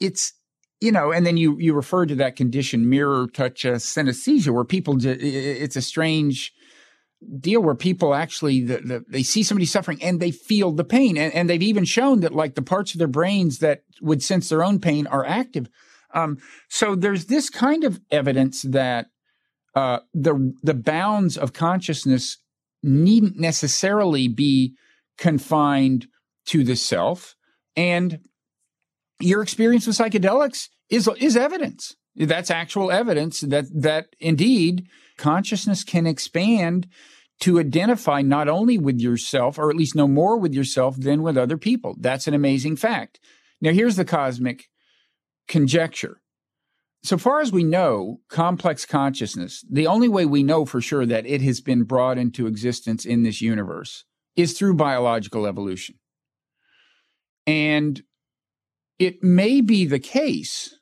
[0.00, 0.34] it's
[0.80, 4.64] you know, and then you you referred to that condition, mirror touch uh, synesthesia, where
[4.64, 6.52] people it's a strange
[7.38, 11.16] deal where people actually the, the, they see somebody suffering and they feel the pain,
[11.16, 14.48] and, and they've even shown that like the parts of their brains that would sense
[14.48, 15.68] their own pain are active.
[16.14, 19.06] Um, so there's this kind of evidence that
[19.74, 22.38] uh, the the bounds of consciousness
[22.82, 24.74] needn't necessarily be
[25.18, 26.06] confined
[26.46, 27.36] to the self,
[27.76, 28.20] and
[29.20, 31.94] your experience with psychedelics is is evidence.
[32.16, 34.88] That's actual evidence that that indeed
[35.20, 36.88] consciousness can expand
[37.40, 41.36] to identify not only with yourself, or at least no more with yourself than with
[41.36, 41.94] other people.
[41.98, 43.20] That's an amazing fact.
[43.60, 44.68] Now, here's the cosmic
[45.46, 46.20] conjecture.
[47.02, 51.26] So far as we know, complex consciousness, the only way we know for sure that
[51.26, 54.04] it has been brought into existence in this universe
[54.36, 55.96] is through biological evolution.
[57.46, 58.02] And
[58.98, 60.78] it may be the case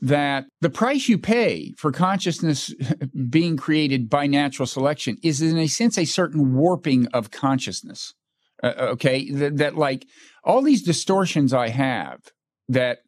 [0.00, 2.74] that the price you pay for consciousness
[3.30, 8.14] being created by natural selection is, in a sense, a certain warping of consciousness.
[8.62, 9.30] Uh, uh okay.
[9.30, 10.06] That, that, like,
[10.44, 12.20] all these distortions I have
[12.68, 12.98] that,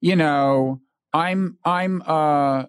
[0.00, 0.80] you know,
[1.12, 2.64] I'm, I'm, uh,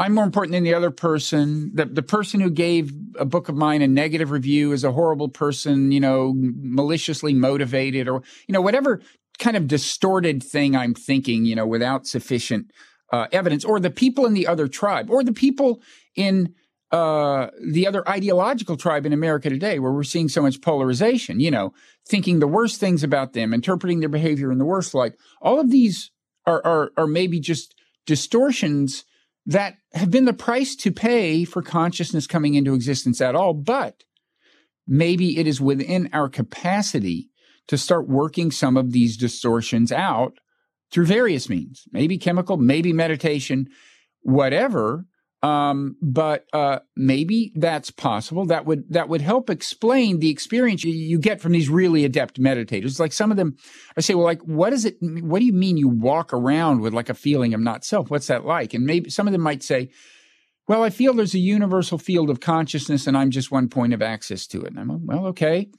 [0.00, 1.72] I'm more important than the other person.
[1.74, 5.28] The the person who gave a book of mine a negative review is a horrible
[5.28, 9.02] person, you know, maliciously motivated or you know whatever
[9.40, 12.70] kind of distorted thing I'm thinking, you know, without sufficient
[13.12, 15.82] uh, evidence, or the people in the other tribe, or the people
[16.14, 16.54] in
[16.92, 21.50] uh, the other ideological tribe in America today, where we're seeing so much polarization, you
[21.50, 21.72] know,
[22.08, 25.12] thinking the worst things about them, interpreting their behavior in the worst light.
[25.40, 26.10] All of these
[26.46, 27.74] are, are, are maybe just
[28.06, 29.04] distortions
[29.46, 33.54] that have been the price to pay for consciousness coming into existence at all.
[33.54, 34.04] But
[34.86, 37.29] maybe it is within our capacity
[37.70, 40.38] to start working some of these distortions out
[40.90, 43.68] through various means, maybe chemical, maybe meditation,
[44.22, 45.04] whatever.
[45.40, 48.44] Um, but uh, maybe that's possible.
[48.44, 52.40] That would that would help explain the experience you, you, get from these really adept
[52.40, 52.98] meditators.
[52.98, 53.56] Like some of them,
[53.96, 54.96] I say, well, like what does it?
[55.00, 58.10] What do you mean you walk around with like a feeling of not self?
[58.10, 58.74] What's that like?
[58.74, 59.90] And maybe some of them might say,
[60.66, 64.02] well, I feel there's a universal field of consciousness, and I'm just one point of
[64.02, 64.72] access to it.
[64.72, 65.70] And I'm well, okay.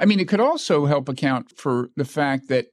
[0.00, 2.66] I mean, it could also help account for the fact that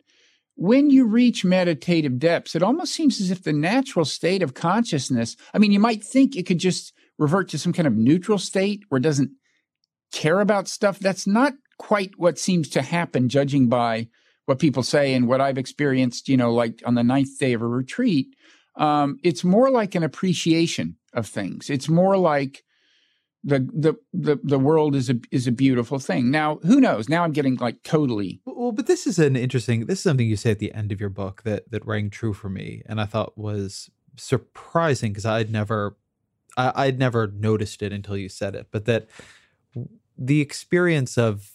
[0.55, 5.35] when you reach meditative depths, it almost seems as if the natural state of consciousness,
[5.53, 8.83] I mean, you might think it could just revert to some kind of neutral state
[8.89, 9.31] where it doesn't
[10.11, 10.99] care about stuff.
[10.99, 14.07] That's not quite what seems to happen, judging by
[14.45, 17.61] what people say and what I've experienced, you know, like on the ninth day of
[17.61, 18.27] a retreat.
[18.77, 21.69] Um, it's more like an appreciation of things.
[21.69, 22.63] It's more like
[23.43, 26.31] the the the the world is a is a beautiful thing.
[26.31, 27.07] Now, who knows?
[27.07, 28.41] Now I'm getting like totally.
[28.45, 29.85] Well, but this is an interesting.
[29.85, 32.33] This is something you say at the end of your book that that rang true
[32.33, 35.95] for me, and I thought was surprising because I'd never,
[36.57, 38.67] I, I'd never noticed it until you said it.
[38.71, 39.07] But that
[40.17, 41.51] the experience of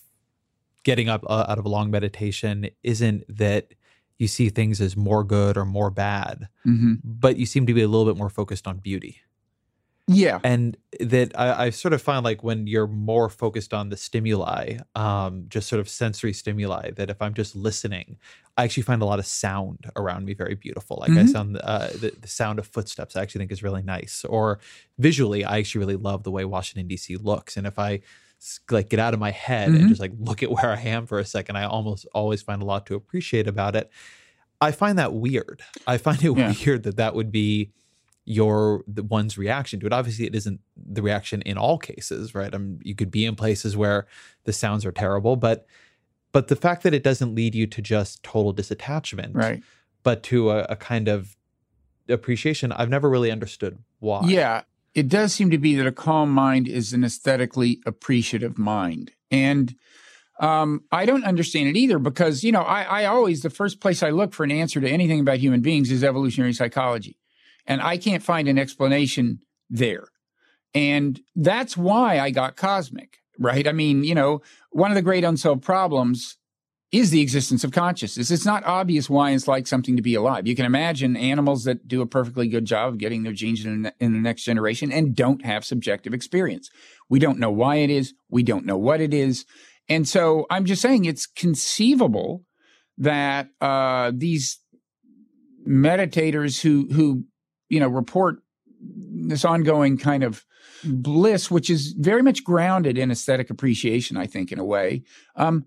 [0.85, 3.75] getting up uh, out of a long meditation isn't that
[4.19, 6.95] you see things as more good or more bad, mm-hmm.
[7.03, 9.21] but you seem to be a little bit more focused on beauty.
[10.09, 10.41] Yeah.
[10.43, 14.79] And that I, I, sort of find like when you're more focused on the stimuli,
[14.95, 18.19] um, just sort of sensory stimuli, that if I'm just listening,
[18.57, 20.99] I actually find a lot of sound around me very beautiful.
[21.01, 21.21] Like mm-hmm.
[21.21, 24.25] I sound uh, the, the sound of footsteps, I actually think is really nice.
[24.29, 24.59] Or
[24.99, 27.17] visually, I actually really love the way Washington, D.C.
[27.17, 27.57] looks.
[27.57, 28.01] And if I
[28.71, 29.81] like get out of my head mm-hmm.
[29.81, 32.61] and just like look at where I am for a second, I almost always find
[32.61, 33.89] a lot to appreciate about it.
[34.61, 35.63] I find that weird.
[35.87, 36.55] I find it yeah.
[36.67, 37.71] weird that that would be
[38.25, 39.93] your the one's reaction to it.
[39.93, 42.53] Obviously, it isn't the reaction in all cases, right?
[42.53, 44.07] I um, you could be in places where
[44.45, 45.67] the sounds are terrible, but
[46.33, 49.63] but the fact that it doesn't lead you to just total disattachment, right?
[50.03, 51.37] But to a, a kind of
[52.09, 54.23] appreciation, I've never really understood why.
[54.27, 54.63] Yeah,
[54.95, 59.13] it does seem to be that a calm mind is an aesthetically appreciative mind.
[59.31, 59.75] And
[60.41, 64.03] um, I don't understand it either because, you know, I, I always, the first place
[64.03, 67.17] I look for an answer to anything about human beings is evolutionary psychology.
[67.67, 69.41] And I can't find an explanation
[69.71, 70.09] there.
[70.75, 73.67] And that's why I got cosmic, right?
[73.67, 76.39] I mean, you know, one of the great unsolved problems
[76.93, 78.31] is the existence of consciousness.
[78.31, 80.47] It's not obvious why it's like something to be alive.
[80.47, 83.83] You can imagine animals that do a perfectly good job of getting their genes in,
[83.99, 86.71] the next generation and don't have subjective experience.
[87.09, 88.13] We don't know why it is.
[88.29, 89.47] We don't know what it is.
[89.89, 92.45] And so I'm just saying it's conceivable
[92.99, 94.61] that uh, these
[95.67, 97.25] meditators who who
[97.73, 98.43] you know report
[98.81, 100.45] this ongoing kind of
[100.85, 105.05] bliss, which is very much grounded in aesthetic appreciation, I think, in a way.
[105.37, 105.65] Um,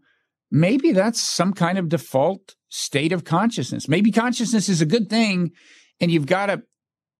[0.51, 3.87] maybe that's some kind of default state of consciousness.
[3.87, 5.51] Maybe consciousness is a good thing,
[5.99, 6.61] and you've got to,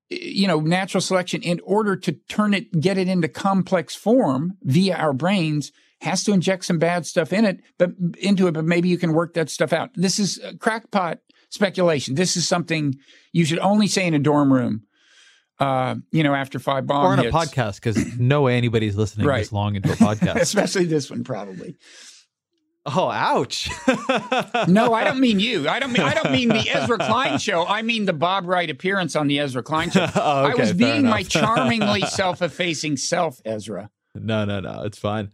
[0.09, 4.95] you know, natural selection in order to turn it, get it into complex form via
[4.95, 5.71] our brains
[6.01, 9.13] has to inject some bad stuff in it, but into it, but maybe you can
[9.13, 9.89] work that stuff out.
[9.95, 11.19] This is crackpot
[11.55, 12.15] speculation.
[12.15, 12.95] This is something
[13.33, 14.83] you should only say in a dorm room
[15.59, 17.05] uh, you know, after five bombs.
[17.05, 17.35] Or on hits.
[17.35, 19.39] a podcast, because no way anybody's listening right.
[19.39, 20.35] this long into a podcast.
[20.35, 21.77] Especially this one, probably.
[22.87, 23.67] Oh, ouch!
[24.67, 25.67] no, I don't mean you.
[25.67, 27.65] I don't mean I don't mean the Ezra Klein show.
[27.65, 30.05] I mean the Bob Wright appearance on the Ezra Klein show.
[30.15, 31.09] oh, okay, I was being enough.
[31.09, 33.89] my charmingly self-effacing self, Ezra.
[34.13, 35.31] No, no, no, it's fine.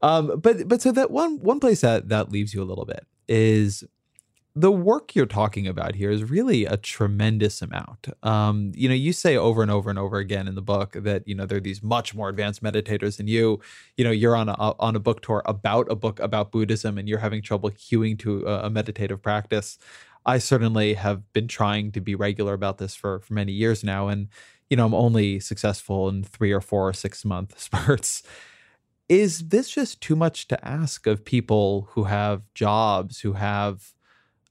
[0.00, 3.06] Um, but but so that one one place that that leaves you a little bit
[3.28, 3.84] is
[4.56, 8.06] the work you're talking about here is really a tremendous amount.
[8.22, 11.26] Um, you know, you say over and over and over again in the book that
[11.26, 13.60] you know there are these much more advanced meditators than you.
[13.96, 17.08] You know, you're on a on a book tour about a book about Buddhism, and
[17.08, 19.76] you're having trouble hewing to a, a meditative practice.
[20.24, 24.06] I certainly have been trying to be regular about this for for many years now,
[24.06, 24.28] and
[24.70, 28.22] you know, I'm only successful in three or four or six month spurts.
[29.08, 33.93] Is this just too much to ask of people who have jobs, who have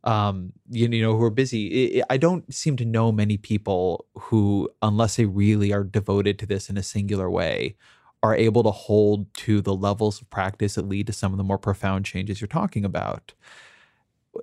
[0.04, 2.02] um, you, you know, who are busy.
[2.10, 6.70] I don't seem to know many people who, unless they really are devoted to this
[6.70, 7.76] in a singular way,
[8.22, 11.44] are able to hold to the levels of practice that lead to some of the
[11.44, 13.34] more profound changes you're talking about.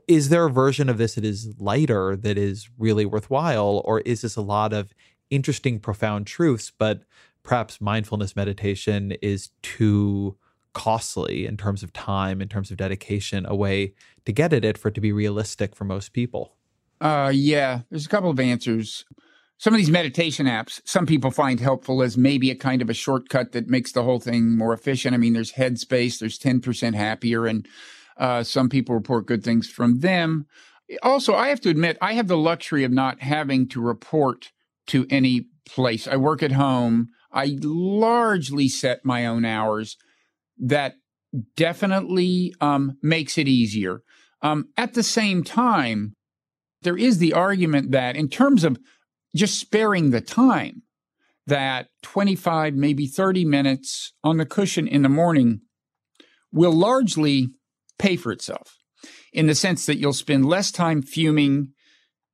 [0.06, 4.22] Is there a version of this that is lighter, that is really worthwhile, or is
[4.22, 4.94] this a lot of
[5.30, 7.02] interesting, profound truths, but
[7.42, 10.36] perhaps mindfulness meditation is too
[10.72, 13.94] costly in terms of time, in terms of dedication, a way
[14.24, 16.56] to get at it for it to be realistic for most people?
[17.00, 19.04] Uh, yeah, there's a couple of answers.
[19.58, 22.94] Some of these meditation apps, some people find helpful as maybe a kind of a
[22.94, 25.14] shortcut that makes the whole thing more efficient.
[25.14, 27.68] I mean, there's Headspace, there's 10% happier, and
[28.16, 30.46] uh, some people report good things from them.
[31.02, 34.50] Also, I have to admit, I have the luxury of not having to report
[34.88, 36.08] to any place.
[36.08, 37.10] I work at home.
[37.32, 39.96] I largely set my own hours
[40.60, 40.94] that
[41.56, 44.02] definitely um, makes it easier.
[44.42, 46.14] Um, at the same time,
[46.82, 48.78] there is the argument that, in terms of
[49.34, 50.82] just sparing the time,
[51.46, 55.60] that 25, maybe 30 minutes on the cushion in the morning
[56.52, 57.48] will largely
[57.98, 58.78] pay for itself
[59.32, 61.72] in the sense that you'll spend less time fuming,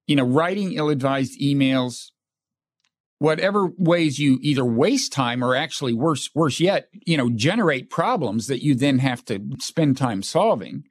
[0.06, 2.10] you know, writing ill advised emails,
[3.18, 8.46] whatever ways you either waste time or actually worse worse yet you know generate problems
[8.46, 10.84] that you then have to spend time solving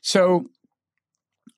[0.00, 0.46] so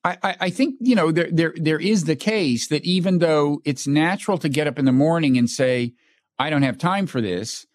[0.03, 3.85] I, I think you know there there there is the case that even though it's
[3.85, 5.93] natural to get up in the morning and say
[6.39, 7.67] I don't have time for this,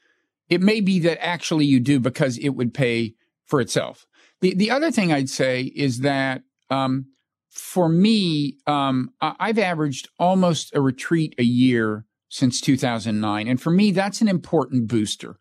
[0.48, 3.14] it may be that actually you do because it would pay
[3.44, 4.06] for itself.
[4.40, 7.06] The the other thing I'd say is that um,
[7.48, 13.48] for me, um, I've averaged almost a retreat a year since 2009.
[13.48, 15.38] And for me, that's an important booster.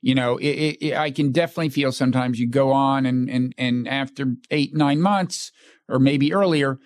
[0.00, 3.54] You know, it, it, it, I can definitely feel sometimes you go on and, and,
[3.56, 5.50] and after eight, nine months
[5.88, 6.78] or maybe earlier,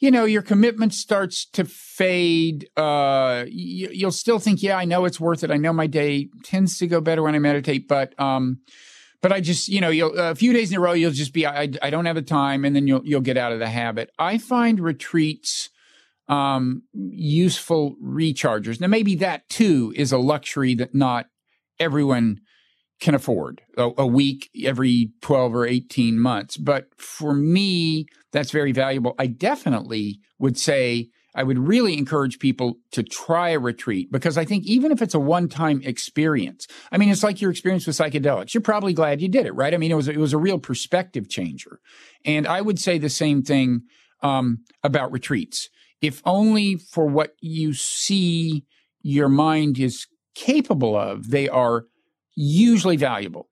[0.00, 2.68] you know, your commitment starts to fade.
[2.76, 5.50] Uh, you, you'll still think, yeah, I know it's worth it.
[5.50, 8.60] I know my day tends to go better when I meditate, but, um,
[9.20, 11.46] but I just, you know, you'll, a few days in a row, you'll just be,
[11.46, 14.10] I, I don't have the time, and then you'll, you'll get out of the habit.
[14.18, 15.70] I find retreats
[16.28, 18.80] um, useful rechargers.
[18.80, 21.26] Now, maybe that too is a luxury that not
[21.80, 22.40] everyone
[23.00, 26.56] can afford a, a, week every 12 or 18 months.
[26.56, 29.14] But for me, that's very valuable.
[29.18, 34.44] I definitely would say I would really encourage people to try a retreat because I
[34.44, 37.96] think even if it's a one time experience, I mean, it's like your experience with
[37.96, 38.52] psychedelics.
[38.52, 39.72] You're probably glad you did it, right?
[39.72, 41.78] I mean, it was, it was a real perspective changer.
[42.24, 43.82] And I would say the same thing
[44.22, 45.68] um, about retreats
[46.00, 48.64] if only for what you see
[49.02, 51.86] your mind is capable of, they are
[52.34, 53.48] usually valuable.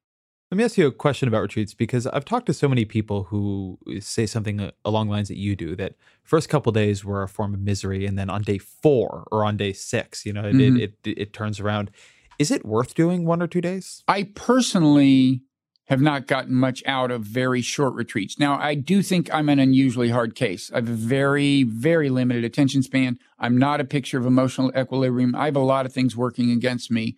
[0.51, 3.25] Let me ask you a question about retreats because I've talked to so many people
[3.25, 7.29] who say something along the lines that you do that first couple days were a
[7.29, 10.55] form of misery and then on day 4 or on day 6, you know, it,
[10.55, 10.77] mm-hmm.
[10.77, 11.91] it, it, it turns around.
[12.39, 14.05] Is it worth doing one or two days?
[14.07, 15.43] I personally
[15.87, 18.39] have not gotten much out of very short retreats.
[18.39, 20.71] Now, I do think I'm an unusually hard case.
[20.73, 23.19] I have a very, very limited attention span.
[23.39, 25.35] I'm not a picture of emotional equilibrium.
[25.35, 27.17] I have a lot of things working against me.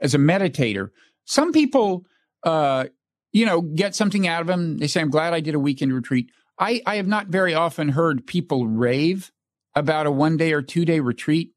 [0.00, 0.90] As a meditator,
[1.24, 2.04] some people,
[2.42, 2.86] uh,
[3.32, 4.78] you know, get something out of them.
[4.78, 6.30] They say, I'm glad I did a weekend retreat.
[6.58, 9.32] I, I have not very often heard people rave
[9.74, 11.52] about a one day or two day retreat.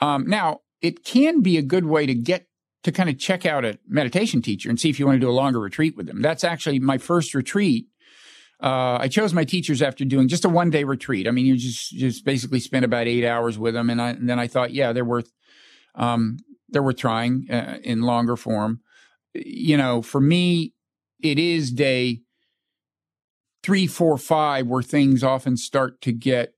[0.00, 2.47] Um, now, it can be a good way to get
[2.84, 5.30] to kind of check out a meditation teacher and see if you want to do
[5.30, 6.22] a longer retreat with them.
[6.22, 7.86] That's actually my first retreat.
[8.62, 11.28] Uh, I chose my teachers after doing just a one day retreat.
[11.28, 14.28] I mean, you just just basically spend about eight hours with them, and, I, and
[14.28, 15.32] then I thought, yeah, they're worth
[15.94, 18.80] um, they're worth trying uh, in longer form.
[19.34, 20.74] You know, for me,
[21.20, 22.22] it is day
[23.62, 26.54] three, four, five where things often start to get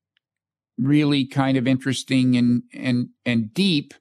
[0.79, 3.93] really kind of interesting and and and deep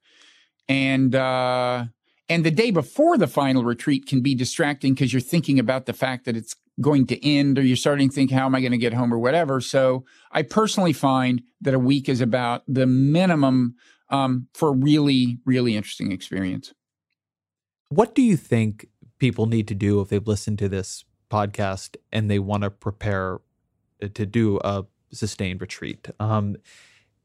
[0.70, 1.86] and uh,
[2.30, 5.94] and the day before the final retreat can be distracting because you're thinking about the
[5.94, 8.72] fact that it's going to end or you're starting to think, how am I going
[8.72, 9.60] to get home or whatever.
[9.60, 13.76] So I personally find that a week is about the minimum
[14.10, 16.74] um, for a really, really interesting experience.
[17.90, 22.30] What do you think people need to do if they've listened to this podcast and
[22.30, 23.40] they want to prepare
[24.02, 26.08] uh, to do a sustained retreat?
[26.20, 26.56] Um,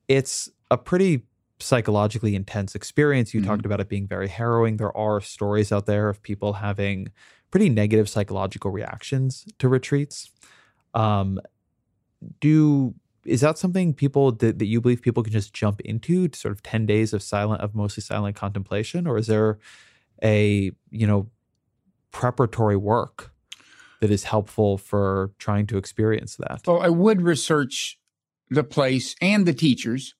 [0.08, 1.22] it's a pretty
[1.60, 3.32] psychologically intense experience.
[3.32, 3.50] You mm-hmm.
[3.50, 4.76] talked about it being very harrowing.
[4.76, 7.12] There are stories out there of people having
[7.50, 10.30] pretty negative psychological reactions to retreats.
[10.94, 11.40] Um,
[12.40, 12.94] do
[13.24, 16.62] is that something people that, that you believe people can just jump into sort of
[16.62, 19.58] 10 days of silent of mostly silent contemplation or is there
[20.22, 21.28] a you know
[22.10, 23.32] preparatory work
[24.00, 27.98] that is helpful for trying to experience that well i would research
[28.50, 30.14] the place and the teachers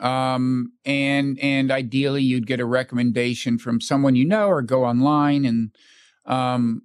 [0.00, 5.44] um, and and ideally, you'd get a recommendation from someone you know, or go online
[5.44, 5.70] and
[6.26, 6.82] um,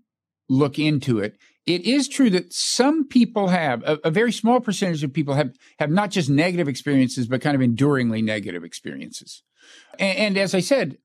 [0.49, 1.37] look into it.
[1.65, 5.55] It is true that some people have a, a, very small percentage of people have
[5.79, 9.43] have not just negative experiences, but kind of enduringly negative experiences.
[9.97, 10.97] And, and as I said,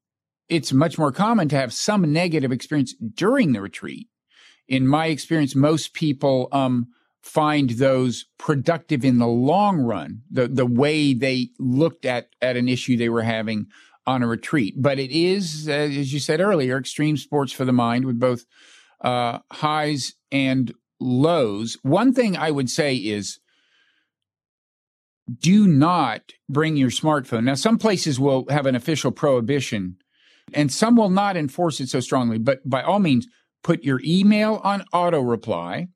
[0.49, 4.09] it's much more common to have some negative experience during the retreat.
[4.69, 6.89] In my experience, most people um,
[7.23, 12.69] find those productive in the long run, the, the way they looked at, at an
[12.69, 13.67] issue they were having
[14.07, 14.75] on a retreat.
[14.79, 18.45] But it is, uh, as you said earlier, extreme sports for the mind with both
[19.03, 21.77] uh, highs and lows.
[21.83, 23.39] One thing I would say is
[25.39, 27.45] do not bring your smartphone.
[27.45, 29.97] Now, some places will have an official prohibition
[30.53, 33.29] and some will not enforce it so strongly, but by all means,
[33.63, 35.89] put your email on auto reply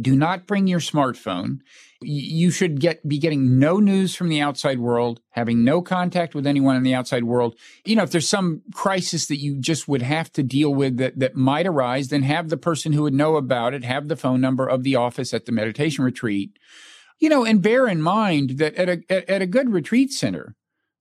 [0.00, 1.58] do not bring your smartphone.
[2.00, 6.46] You should get be getting no news from the outside world, having no contact with
[6.46, 7.56] anyone in the outside world.
[7.84, 11.18] You know, if there's some crisis that you just would have to deal with that,
[11.18, 14.40] that might arise, then have the person who would know about it, have the phone
[14.40, 16.56] number of the office at the meditation retreat.
[17.18, 20.54] You know, and bear in mind that at a at a good retreat center,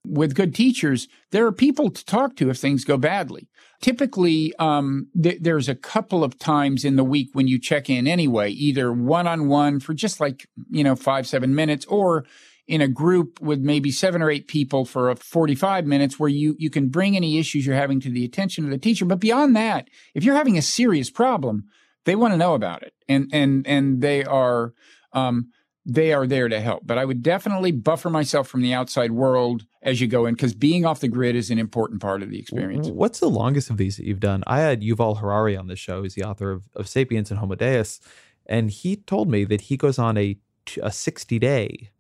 [0.10, 3.50] with good teachers, there are people to talk to if things go badly.
[3.82, 8.08] Typically, um, th- there's a couple of times in the week when you check in
[8.08, 12.26] anyway, either one on one for just like, you know, five, seven minutes, or
[12.68, 16.56] in a group with maybe seven or eight people for a 45 minutes where you,
[16.58, 19.06] you can bring any issues you're having to the attention of the teacher.
[19.06, 21.66] But beyond that, if you're having a serious problem,
[22.06, 22.94] they want to know about it.
[23.08, 24.74] And, and, and they are,
[25.14, 25.52] um,
[25.90, 26.86] they are there to help.
[26.86, 30.54] But I would definitely buffer myself from the outside world as you go in because
[30.54, 32.90] being off the grid is an important part of the experience.
[32.90, 34.44] What's the longest of these that you've done?
[34.46, 36.04] I had Yuval Harari on the show.
[36.04, 38.02] He's the author of, of Sapiens and Homo Deus.
[38.46, 40.38] And he told me that he goes on a,
[40.84, 41.92] a 60 day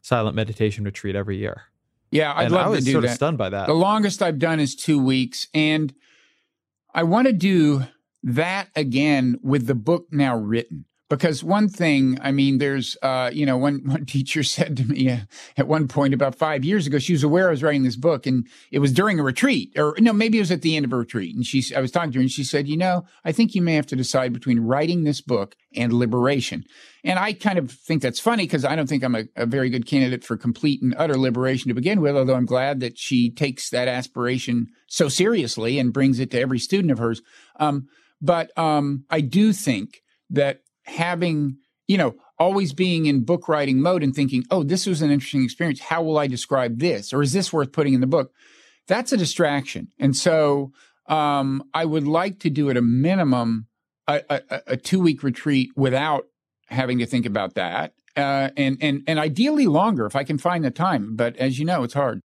[0.00, 1.64] silent meditation retreat every year.
[2.10, 3.10] Yeah, I'd and love I was to do sort that.
[3.10, 3.66] of stunned by that.
[3.66, 5.48] The longest I've done is two weeks.
[5.52, 5.94] And
[6.94, 7.84] I want to do
[8.22, 10.86] that again with the book now written
[11.16, 15.10] because one thing i mean there's uh, you know one, one teacher said to me
[15.10, 15.18] uh,
[15.56, 18.26] at one point about five years ago she was aware i was writing this book
[18.26, 20.92] and it was during a retreat or no maybe it was at the end of
[20.92, 23.32] a retreat and she i was talking to her and she said you know i
[23.32, 26.64] think you may have to decide between writing this book and liberation.
[27.02, 29.70] And i kind of think that's funny because i don't think i'm a, a very
[29.70, 33.30] good candidate for complete and utter liberation to begin with although i'm glad that she
[33.30, 37.22] takes that aspiration so seriously and brings it to every student of hers.
[37.60, 37.88] Um,
[38.20, 44.02] but um, i do think that having, you know, always being in book writing mode
[44.02, 45.80] and thinking, oh, this was an interesting experience.
[45.80, 47.12] How will I describe this?
[47.12, 48.32] Or is this worth putting in the book?
[48.86, 49.88] that's a distraction.
[49.98, 50.72] And so
[51.06, 53.66] um, I would like to do at a minimum
[54.06, 56.26] a, a, a two week retreat without
[56.66, 57.94] having to think about that.
[58.16, 61.16] Uh, and, and, and ideally longer if I can find the time.
[61.16, 62.20] But as you know, it's hard.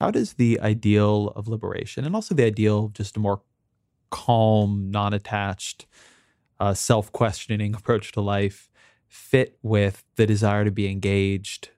[0.00, 3.42] How does the ideal of liberation and also the ideal of just a more
[4.10, 5.86] calm, non attached,
[6.60, 8.70] uh, self questioning approach to life
[9.08, 11.70] fit with the desire to be engaged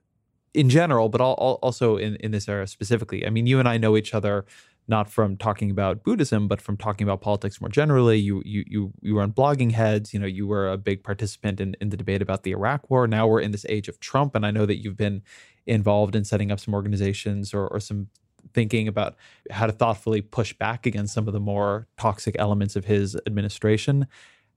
[0.53, 3.25] in general, but also in, in this era specifically?
[3.25, 4.45] I mean, you and I know each other
[4.87, 8.17] not from talking about Buddhism, but from talking about politics more generally.
[8.17, 10.13] You you you you run Bloggingheads.
[10.13, 13.07] You know, you were a big participant in, in the debate about the Iraq War.
[13.07, 15.21] Now we're in this age of Trump, and I know that you've been
[15.65, 18.07] involved in setting up some organizations or, or some
[18.53, 19.15] thinking about
[19.49, 24.05] how to thoughtfully push back against some of the more toxic elements of his administration.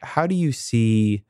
[0.02, 1.24] How do you see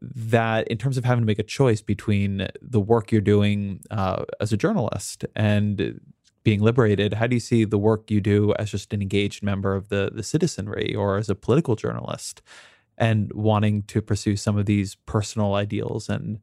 [0.00, 4.24] that in terms of having to make a choice between the work you're doing uh,
[4.40, 6.00] as a journalist and
[6.42, 9.74] being liberated, how do you see the work you do as just an engaged member
[9.74, 12.42] of the the citizenry or as a political journalist
[12.98, 16.40] and wanting to pursue some of these personal ideals and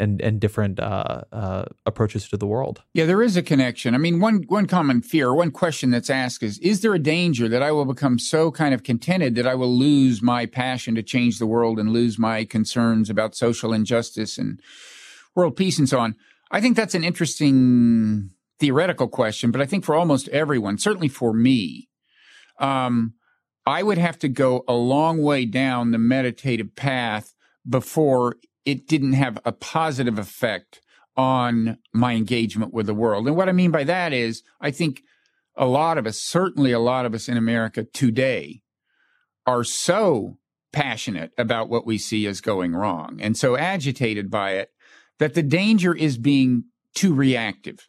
[0.00, 2.82] and and different uh, uh, approaches to the world.
[2.94, 3.94] Yeah, there is a connection.
[3.94, 7.48] I mean, one one common fear, one question that's asked is: Is there a danger
[7.48, 11.02] that I will become so kind of contented that I will lose my passion to
[11.02, 14.60] change the world and lose my concerns about social injustice and
[15.34, 16.14] world peace and so on?
[16.50, 21.32] I think that's an interesting theoretical question, but I think for almost everyone, certainly for
[21.32, 21.88] me,
[22.58, 23.14] um,
[23.66, 27.34] I would have to go a long way down the meditative path
[27.68, 30.80] before it didn't have a positive effect
[31.16, 33.26] on my engagement with the world.
[33.26, 35.02] And what I mean by that is, I think
[35.56, 38.62] a lot of us, certainly a lot of us in America today,
[39.46, 40.38] are so
[40.72, 44.70] passionate about what we see as going wrong and so agitated by it
[45.18, 46.64] that the danger is being
[46.94, 47.88] too reactive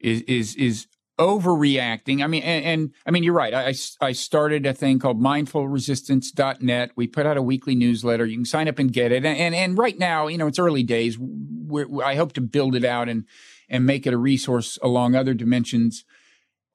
[0.00, 0.86] is is is
[1.18, 2.22] overreacting.
[2.22, 3.52] I mean, and, and, I mean, you're right.
[3.52, 6.92] I, I started a thing called mindfulresistance.net.
[6.96, 8.24] We put out a weekly newsletter.
[8.26, 9.24] You can sign up and get it.
[9.24, 11.18] And, and, and right now, you know, it's early days.
[11.18, 13.26] We're, I hope to build it out and,
[13.68, 16.04] and make it a resource along other dimensions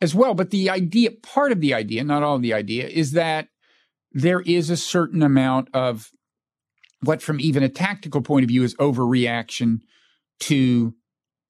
[0.01, 0.33] as well.
[0.33, 3.49] But the idea, part of the idea, not all of the idea, is that
[4.11, 6.11] there is a certain amount of
[7.01, 9.79] what, from even a tactical point of view, is overreaction
[10.41, 10.93] to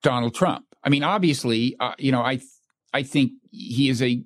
[0.04, 0.66] Donald Trump.
[0.84, 2.40] I mean, obviously, uh, you know, I
[2.94, 4.24] I think he is a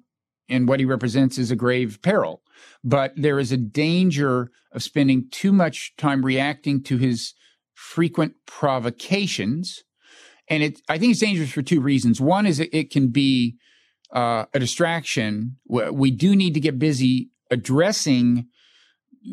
[0.49, 2.41] and what he represents is a grave peril.
[2.83, 7.33] But there is a danger of spending too much time reacting to his
[7.73, 9.83] frequent provocations.
[10.49, 12.19] And it, I think it's dangerous for two reasons.
[12.19, 13.55] One is it, it can be
[14.13, 15.57] uh, a distraction.
[15.67, 18.47] We do need to get busy addressing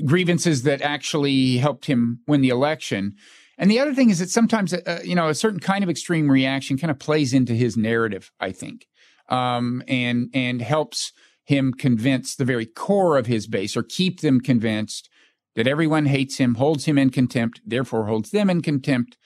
[0.05, 3.15] grievances that actually helped him win the election.
[3.57, 6.31] And the other thing is that sometimes, uh, you know, a certain kind of extreme
[6.31, 8.87] reaction kind of plays into his narrative, I think,
[9.29, 11.13] um, and and helps
[11.45, 15.09] him convince the very core of his base or keep them convinced
[15.57, 19.17] that everyone hates him, holds him in contempt, therefore holds them in contempt,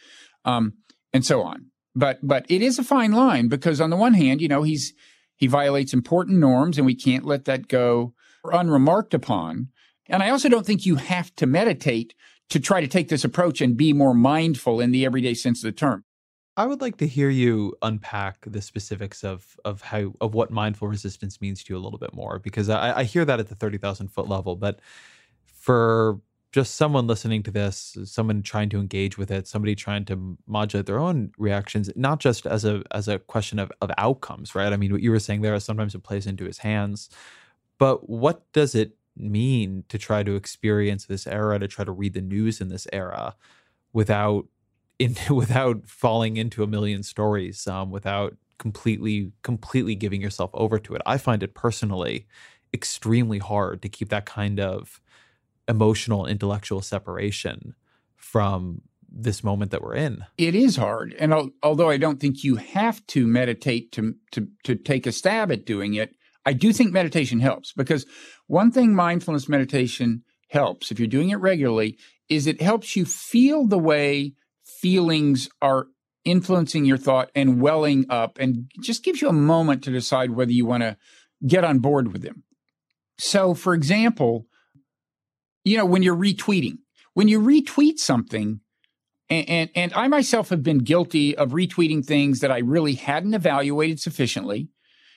[0.45, 0.75] um,
[1.13, 1.67] and so on.
[1.95, 4.95] But but it is a fine line because on the one hand, you know, he's
[5.37, 8.15] he violates important norms, and we can't let that go
[8.45, 9.69] unremarked upon.
[10.09, 12.15] And I also don't think you have to meditate
[12.51, 15.65] to try to take this approach and be more mindful in the everyday sense of
[15.65, 16.05] the term.
[16.57, 20.89] I would like to hear you unpack the specifics of of how of what mindful
[20.89, 23.55] resistance means to you a little bit more, because I, I hear that at the
[23.55, 24.81] thirty thousand foot level, but
[25.47, 26.21] for
[26.53, 30.85] just someone listening to this, someone trying to engage with it, somebody trying to modulate
[30.85, 34.73] their own reactions, not just as a as a question of of outcomes, right?
[34.73, 37.09] I mean, what you were saying there, sometimes it plays into his hands,
[37.79, 42.15] but what does it mean to try to experience this era, to try to read
[42.15, 43.37] the news in this era
[43.95, 44.47] without
[45.03, 50.95] in, without falling into a million stories, um, without completely completely giving yourself over to
[50.95, 51.03] it.
[51.05, 52.27] I find it personally
[52.73, 55.01] extremely hard to keep that kind of
[55.69, 57.75] emotional intellectual separation
[58.17, 60.25] from this moment that we're in.
[60.39, 64.75] It is hard, and although I don't think you have to meditate to to to
[64.75, 66.15] take a stab at doing it,
[66.47, 68.07] I do think meditation helps because
[68.47, 71.99] one thing mindfulness meditation helps, if you're doing it regularly,
[72.29, 74.35] is it helps you feel the way
[74.83, 75.87] feelings are
[76.25, 80.53] influencing your thought and welling up and just gives you a moment to decide whether
[80.53, 80.97] you want to
[81.47, 82.43] get on board with them.
[83.19, 84.47] So, for example,
[85.65, 86.79] you know, when you're retweeting,
[87.15, 88.61] when you retweet something,
[89.31, 93.35] and, and, and I myself have been guilty of retweeting things that I really hadn't
[93.35, 94.69] evaluated sufficiently.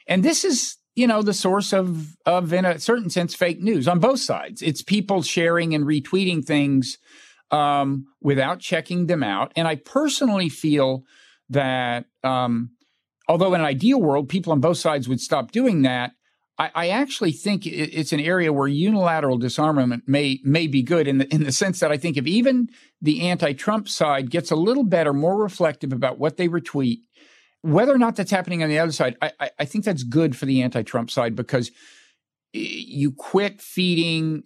[0.08, 3.88] And this is you know, the source of, of, in a certain sense, fake news
[3.88, 4.62] on both sides.
[4.62, 6.98] It's people sharing and retweeting things
[7.56, 9.52] um, without checking them out.
[9.56, 11.04] And I personally feel
[11.50, 12.72] that um,
[13.28, 16.12] although in an ideal world, people on both sides would stop doing that.
[16.58, 21.18] I, I actually think it's an area where unilateral disarmament may may be good in
[21.18, 22.70] the in the sense that I think if even
[23.02, 27.00] the anti-Trump side gets a little better, more reflective about what they retweet,
[27.62, 30.46] whether or not that's happening on the other side, I, I think that's good for
[30.46, 31.72] the anti-Trump side because
[32.54, 34.44] you quit feeding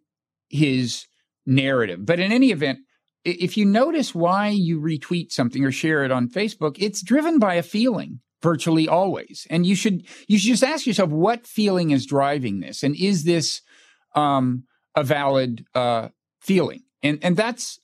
[0.50, 1.06] his
[1.46, 2.06] narrative.
[2.06, 2.80] But in any event,
[3.26, 7.56] if you notice why you retweet something or share it on Facebook, it's driven by
[7.56, 9.46] a feeling virtually always.
[9.50, 13.24] And you should you should just ask yourself what feeling is driving this, and is
[13.24, 13.62] this
[14.16, 14.64] um,
[14.96, 16.10] a valid uh,
[16.40, 16.84] feeling?
[17.04, 17.80] And and that's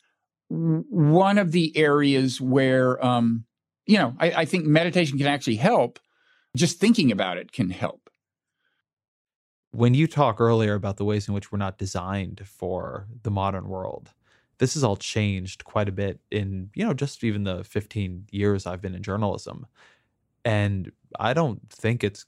[0.47, 3.45] one of the areas where um,
[3.85, 5.99] you know I, I think meditation can actually help.
[6.55, 8.09] Just thinking about it can help.
[9.71, 13.67] When you talk earlier about the ways in which we're not designed for the modern
[13.67, 14.13] world,
[14.57, 18.65] this has all changed quite a bit in you know just even the 15 years
[18.65, 19.67] I've been in journalism.
[20.43, 22.25] And I don't think it's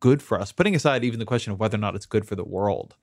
[0.00, 2.34] good for us, putting aside even the question of whether or not it's good for
[2.34, 2.96] the world.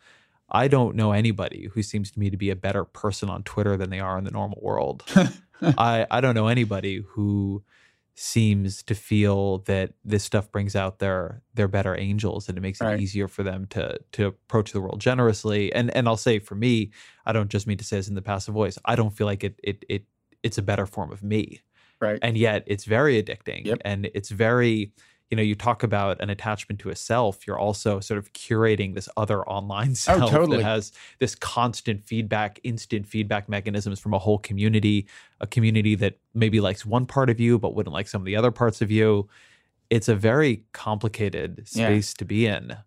[0.49, 3.77] I don't know anybody who seems to me to be a better person on Twitter
[3.77, 5.03] than they are in the normal world.
[5.61, 7.63] I, I don't know anybody who
[8.15, 12.79] seems to feel that this stuff brings out their their better angels and it makes
[12.79, 15.73] it easier for them to to approach the world generously.
[15.73, 16.91] And and I'll say for me,
[17.25, 18.77] I don't just mean to say this in the passive voice.
[18.85, 20.05] I don't feel like it it it
[20.43, 21.61] it's a better form of me.
[22.03, 22.19] Right.
[22.21, 23.65] And yet it's very addicting.
[23.65, 23.79] Yep.
[23.85, 24.91] And it's very,
[25.33, 28.93] you know, you talk about an attachment to a self, you're also sort of curating
[28.93, 30.57] this other online oh, self oh, totally.
[30.57, 35.07] that has this constant feedback, instant feedback mechanisms from a whole community,
[35.41, 38.35] a community that maybe likes one part of you but wouldn't like some of the
[38.35, 39.27] other parts of you.
[39.89, 42.19] It's a very complicated space yeah.
[42.19, 42.77] to be in.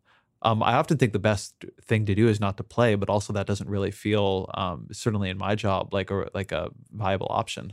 [0.42, 3.32] Um, I often think the best thing to do is not to play, but also
[3.32, 7.72] that doesn't really feel, um, certainly in my job, like a like a viable option.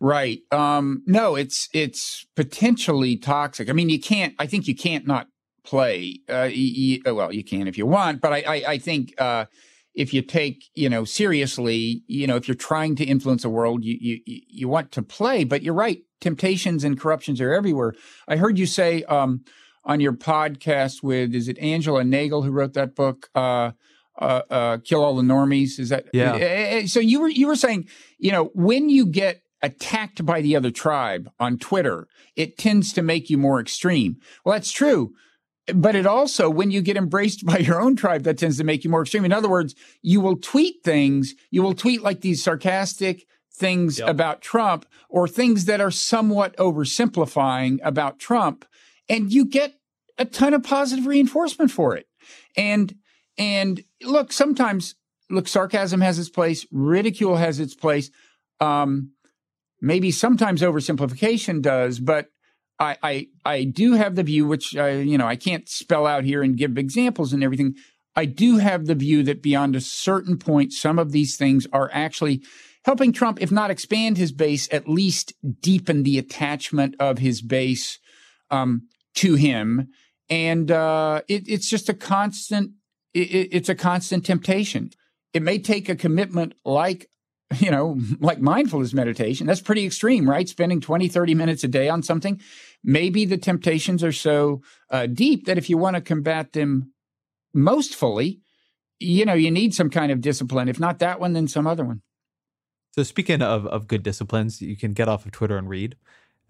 [0.00, 0.40] Right.
[0.52, 3.68] Um, no, it's it's potentially toxic.
[3.68, 4.34] I mean, you can't.
[4.38, 5.28] I think you can't not
[5.64, 6.20] play.
[6.28, 9.46] Uh, you, uh, well, you can if you want, but I I, I think uh,
[9.94, 13.84] if you take you know seriously, you know, if you're trying to influence the world,
[13.84, 15.42] you you you want to play.
[15.42, 16.02] But you're right.
[16.20, 17.94] Temptations and corruptions are everywhere.
[18.28, 19.44] I heard you say um,
[19.84, 23.30] on your podcast with is it Angela Nagle who wrote that book?
[23.34, 23.72] Uh,
[24.20, 25.78] uh, uh, kill all the normies.
[25.78, 26.34] Is that yeah?
[26.34, 27.88] Eh, eh, so you were you were saying,
[28.18, 32.06] you know, when you get attacked by the other tribe on Twitter,
[32.36, 34.16] it tends to make you more extreme.
[34.44, 35.12] Well, that's true.
[35.74, 38.84] But it also, when you get embraced by your own tribe, that tends to make
[38.84, 39.24] you more extreme.
[39.24, 44.08] In other words, you will tweet things, you will tweet like these sarcastic things yep.
[44.08, 48.64] about Trump or things that are somewhat oversimplifying about Trump,
[49.08, 49.74] and you get
[50.16, 52.06] a ton of positive reinforcement for it.
[52.56, 52.94] And
[53.36, 54.94] and look, sometimes
[55.30, 58.10] look, sarcasm has its place, ridicule has its place.
[58.60, 59.12] Um,
[59.80, 62.26] maybe sometimes oversimplification does, but
[62.78, 66.24] I, I, I do have the view, which I, you know, I can't spell out
[66.24, 67.74] here and give examples and everything.
[68.14, 71.90] I do have the view that beyond a certain point, some of these things are
[71.92, 72.42] actually
[72.84, 77.98] helping Trump, if not expand his base, at least deepen the attachment of his base
[78.50, 79.88] um, to him.
[80.30, 82.72] And uh, it, it's just a constant.
[83.14, 84.90] It, it's a constant temptation.
[85.32, 87.08] It may take a commitment like
[87.58, 90.48] you know, like mindfulness meditation, that's pretty extreme, right?
[90.48, 92.40] Spending 20, 30 minutes a day on something.
[92.84, 96.92] Maybe the temptations are so uh, deep that if you want to combat them
[97.54, 98.40] most fully,
[99.00, 100.68] you know, you need some kind of discipline.
[100.68, 102.02] If not that one, then some other one.
[102.92, 105.96] So, speaking of, of good disciplines, you can get off of Twitter and read.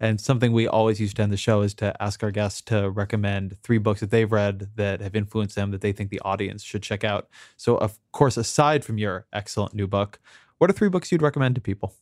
[0.01, 2.89] And something we always used to end the show is to ask our guests to
[2.89, 6.63] recommend three books that they've read that have influenced them that they think the audience
[6.63, 7.27] should check out.
[7.57, 10.19] So, of course, aside from your excellent new book,
[10.59, 11.95] what are three books you'd recommend to people?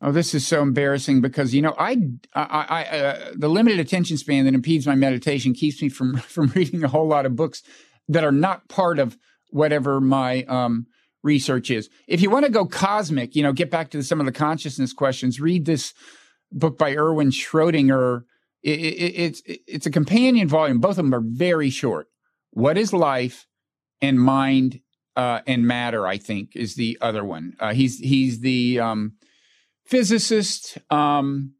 [0.00, 1.96] Oh, this is so embarrassing because you know I,
[2.32, 6.48] I, I uh, the limited attention span that impedes my meditation keeps me from from
[6.54, 7.62] reading a whole lot of books
[8.08, 9.18] that are not part of
[9.50, 10.86] whatever my um,
[11.22, 11.90] research is.
[12.06, 14.92] If you want to go cosmic, you know, get back to some of the consciousness
[14.92, 15.40] questions.
[15.40, 15.94] Read this
[16.52, 18.22] book by Erwin Schrödinger.
[18.62, 20.78] It, it, it's it's a companion volume.
[20.78, 22.06] Both of them are very short.
[22.50, 23.46] What is life
[24.00, 24.80] and mind
[25.18, 27.56] uh, and matter, I think, is the other one.
[27.58, 29.14] Uh, he's he's the um,
[29.84, 30.78] physicist.
[30.90, 31.54] Um,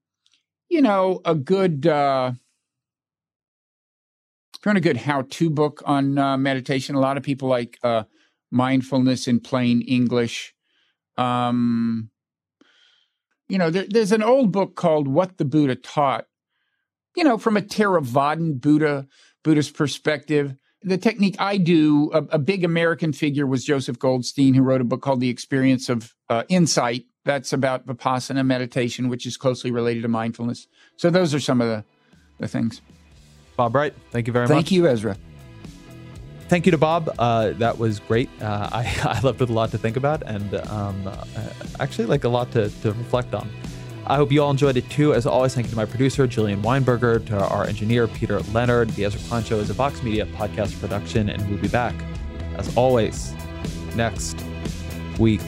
[0.69, 2.33] you know, a good uh,
[4.65, 8.05] a good how-to book on uh, meditation, a lot of people like uh,
[8.53, 10.55] mindfulness in plain English.
[11.17, 12.11] Um,
[13.49, 16.27] you know, there, there's an old book called "What the Buddha Taught."
[17.17, 19.09] You know, from a Theravadan Buddha
[19.43, 24.63] Buddhist perspective the technique I do, a, a, big American figure was Joseph Goldstein, who
[24.63, 27.05] wrote a book called The Experience of uh, Insight.
[27.25, 30.67] That's about Vipassana meditation, which is closely related to mindfulness.
[30.97, 31.85] So those are some of the
[32.39, 32.81] the things.
[33.57, 34.65] Bob Wright, thank you very Thank much.
[34.67, 35.17] Thank you, Ezra.
[36.49, 37.15] Thank you to Bob.
[37.19, 38.31] Uh, that was great.
[38.41, 41.25] Uh, I, I left with a lot to think about and um, uh,
[41.81, 43.51] actually like a lot to, to reflect on.
[44.09, 45.13] I hope you all enjoyed it too.
[45.13, 48.89] As always, thank you to my producer, Jillian Weinberger, to our engineer, Peter Leonard.
[48.91, 51.95] The Ezra Show is a Vox Media podcast production, and we'll be back,
[52.57, 53.35] as always,
[53.95, 54.43] next
[55.19, 55.43] week.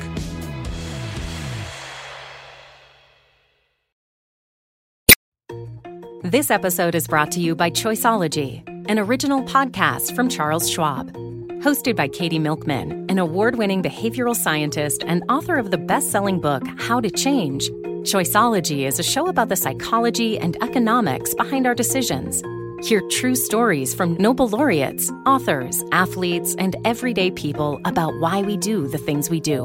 [6.22, 11.16] This episode is brought to you by Choiceology, an original podcast from Charles Schwab.
[11.60, 16.40] Hosted by Katie Milkman, an award winning behavioral scientist and author of the best selling
[16.40, 17.68] book, How to Change.
[18.02, 22.42] Choiceology is a show about the psychology and economics behind our decisions.
[22.88, 28.88] Hear true stories from Nobel laureates, authors, athletes, and everyday people about why we do
[28.88, 29.64] the things we do.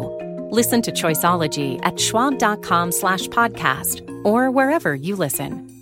[0.52, 5.75] Listen to Choiceology at schwab.com slash podcast or wherever you listen.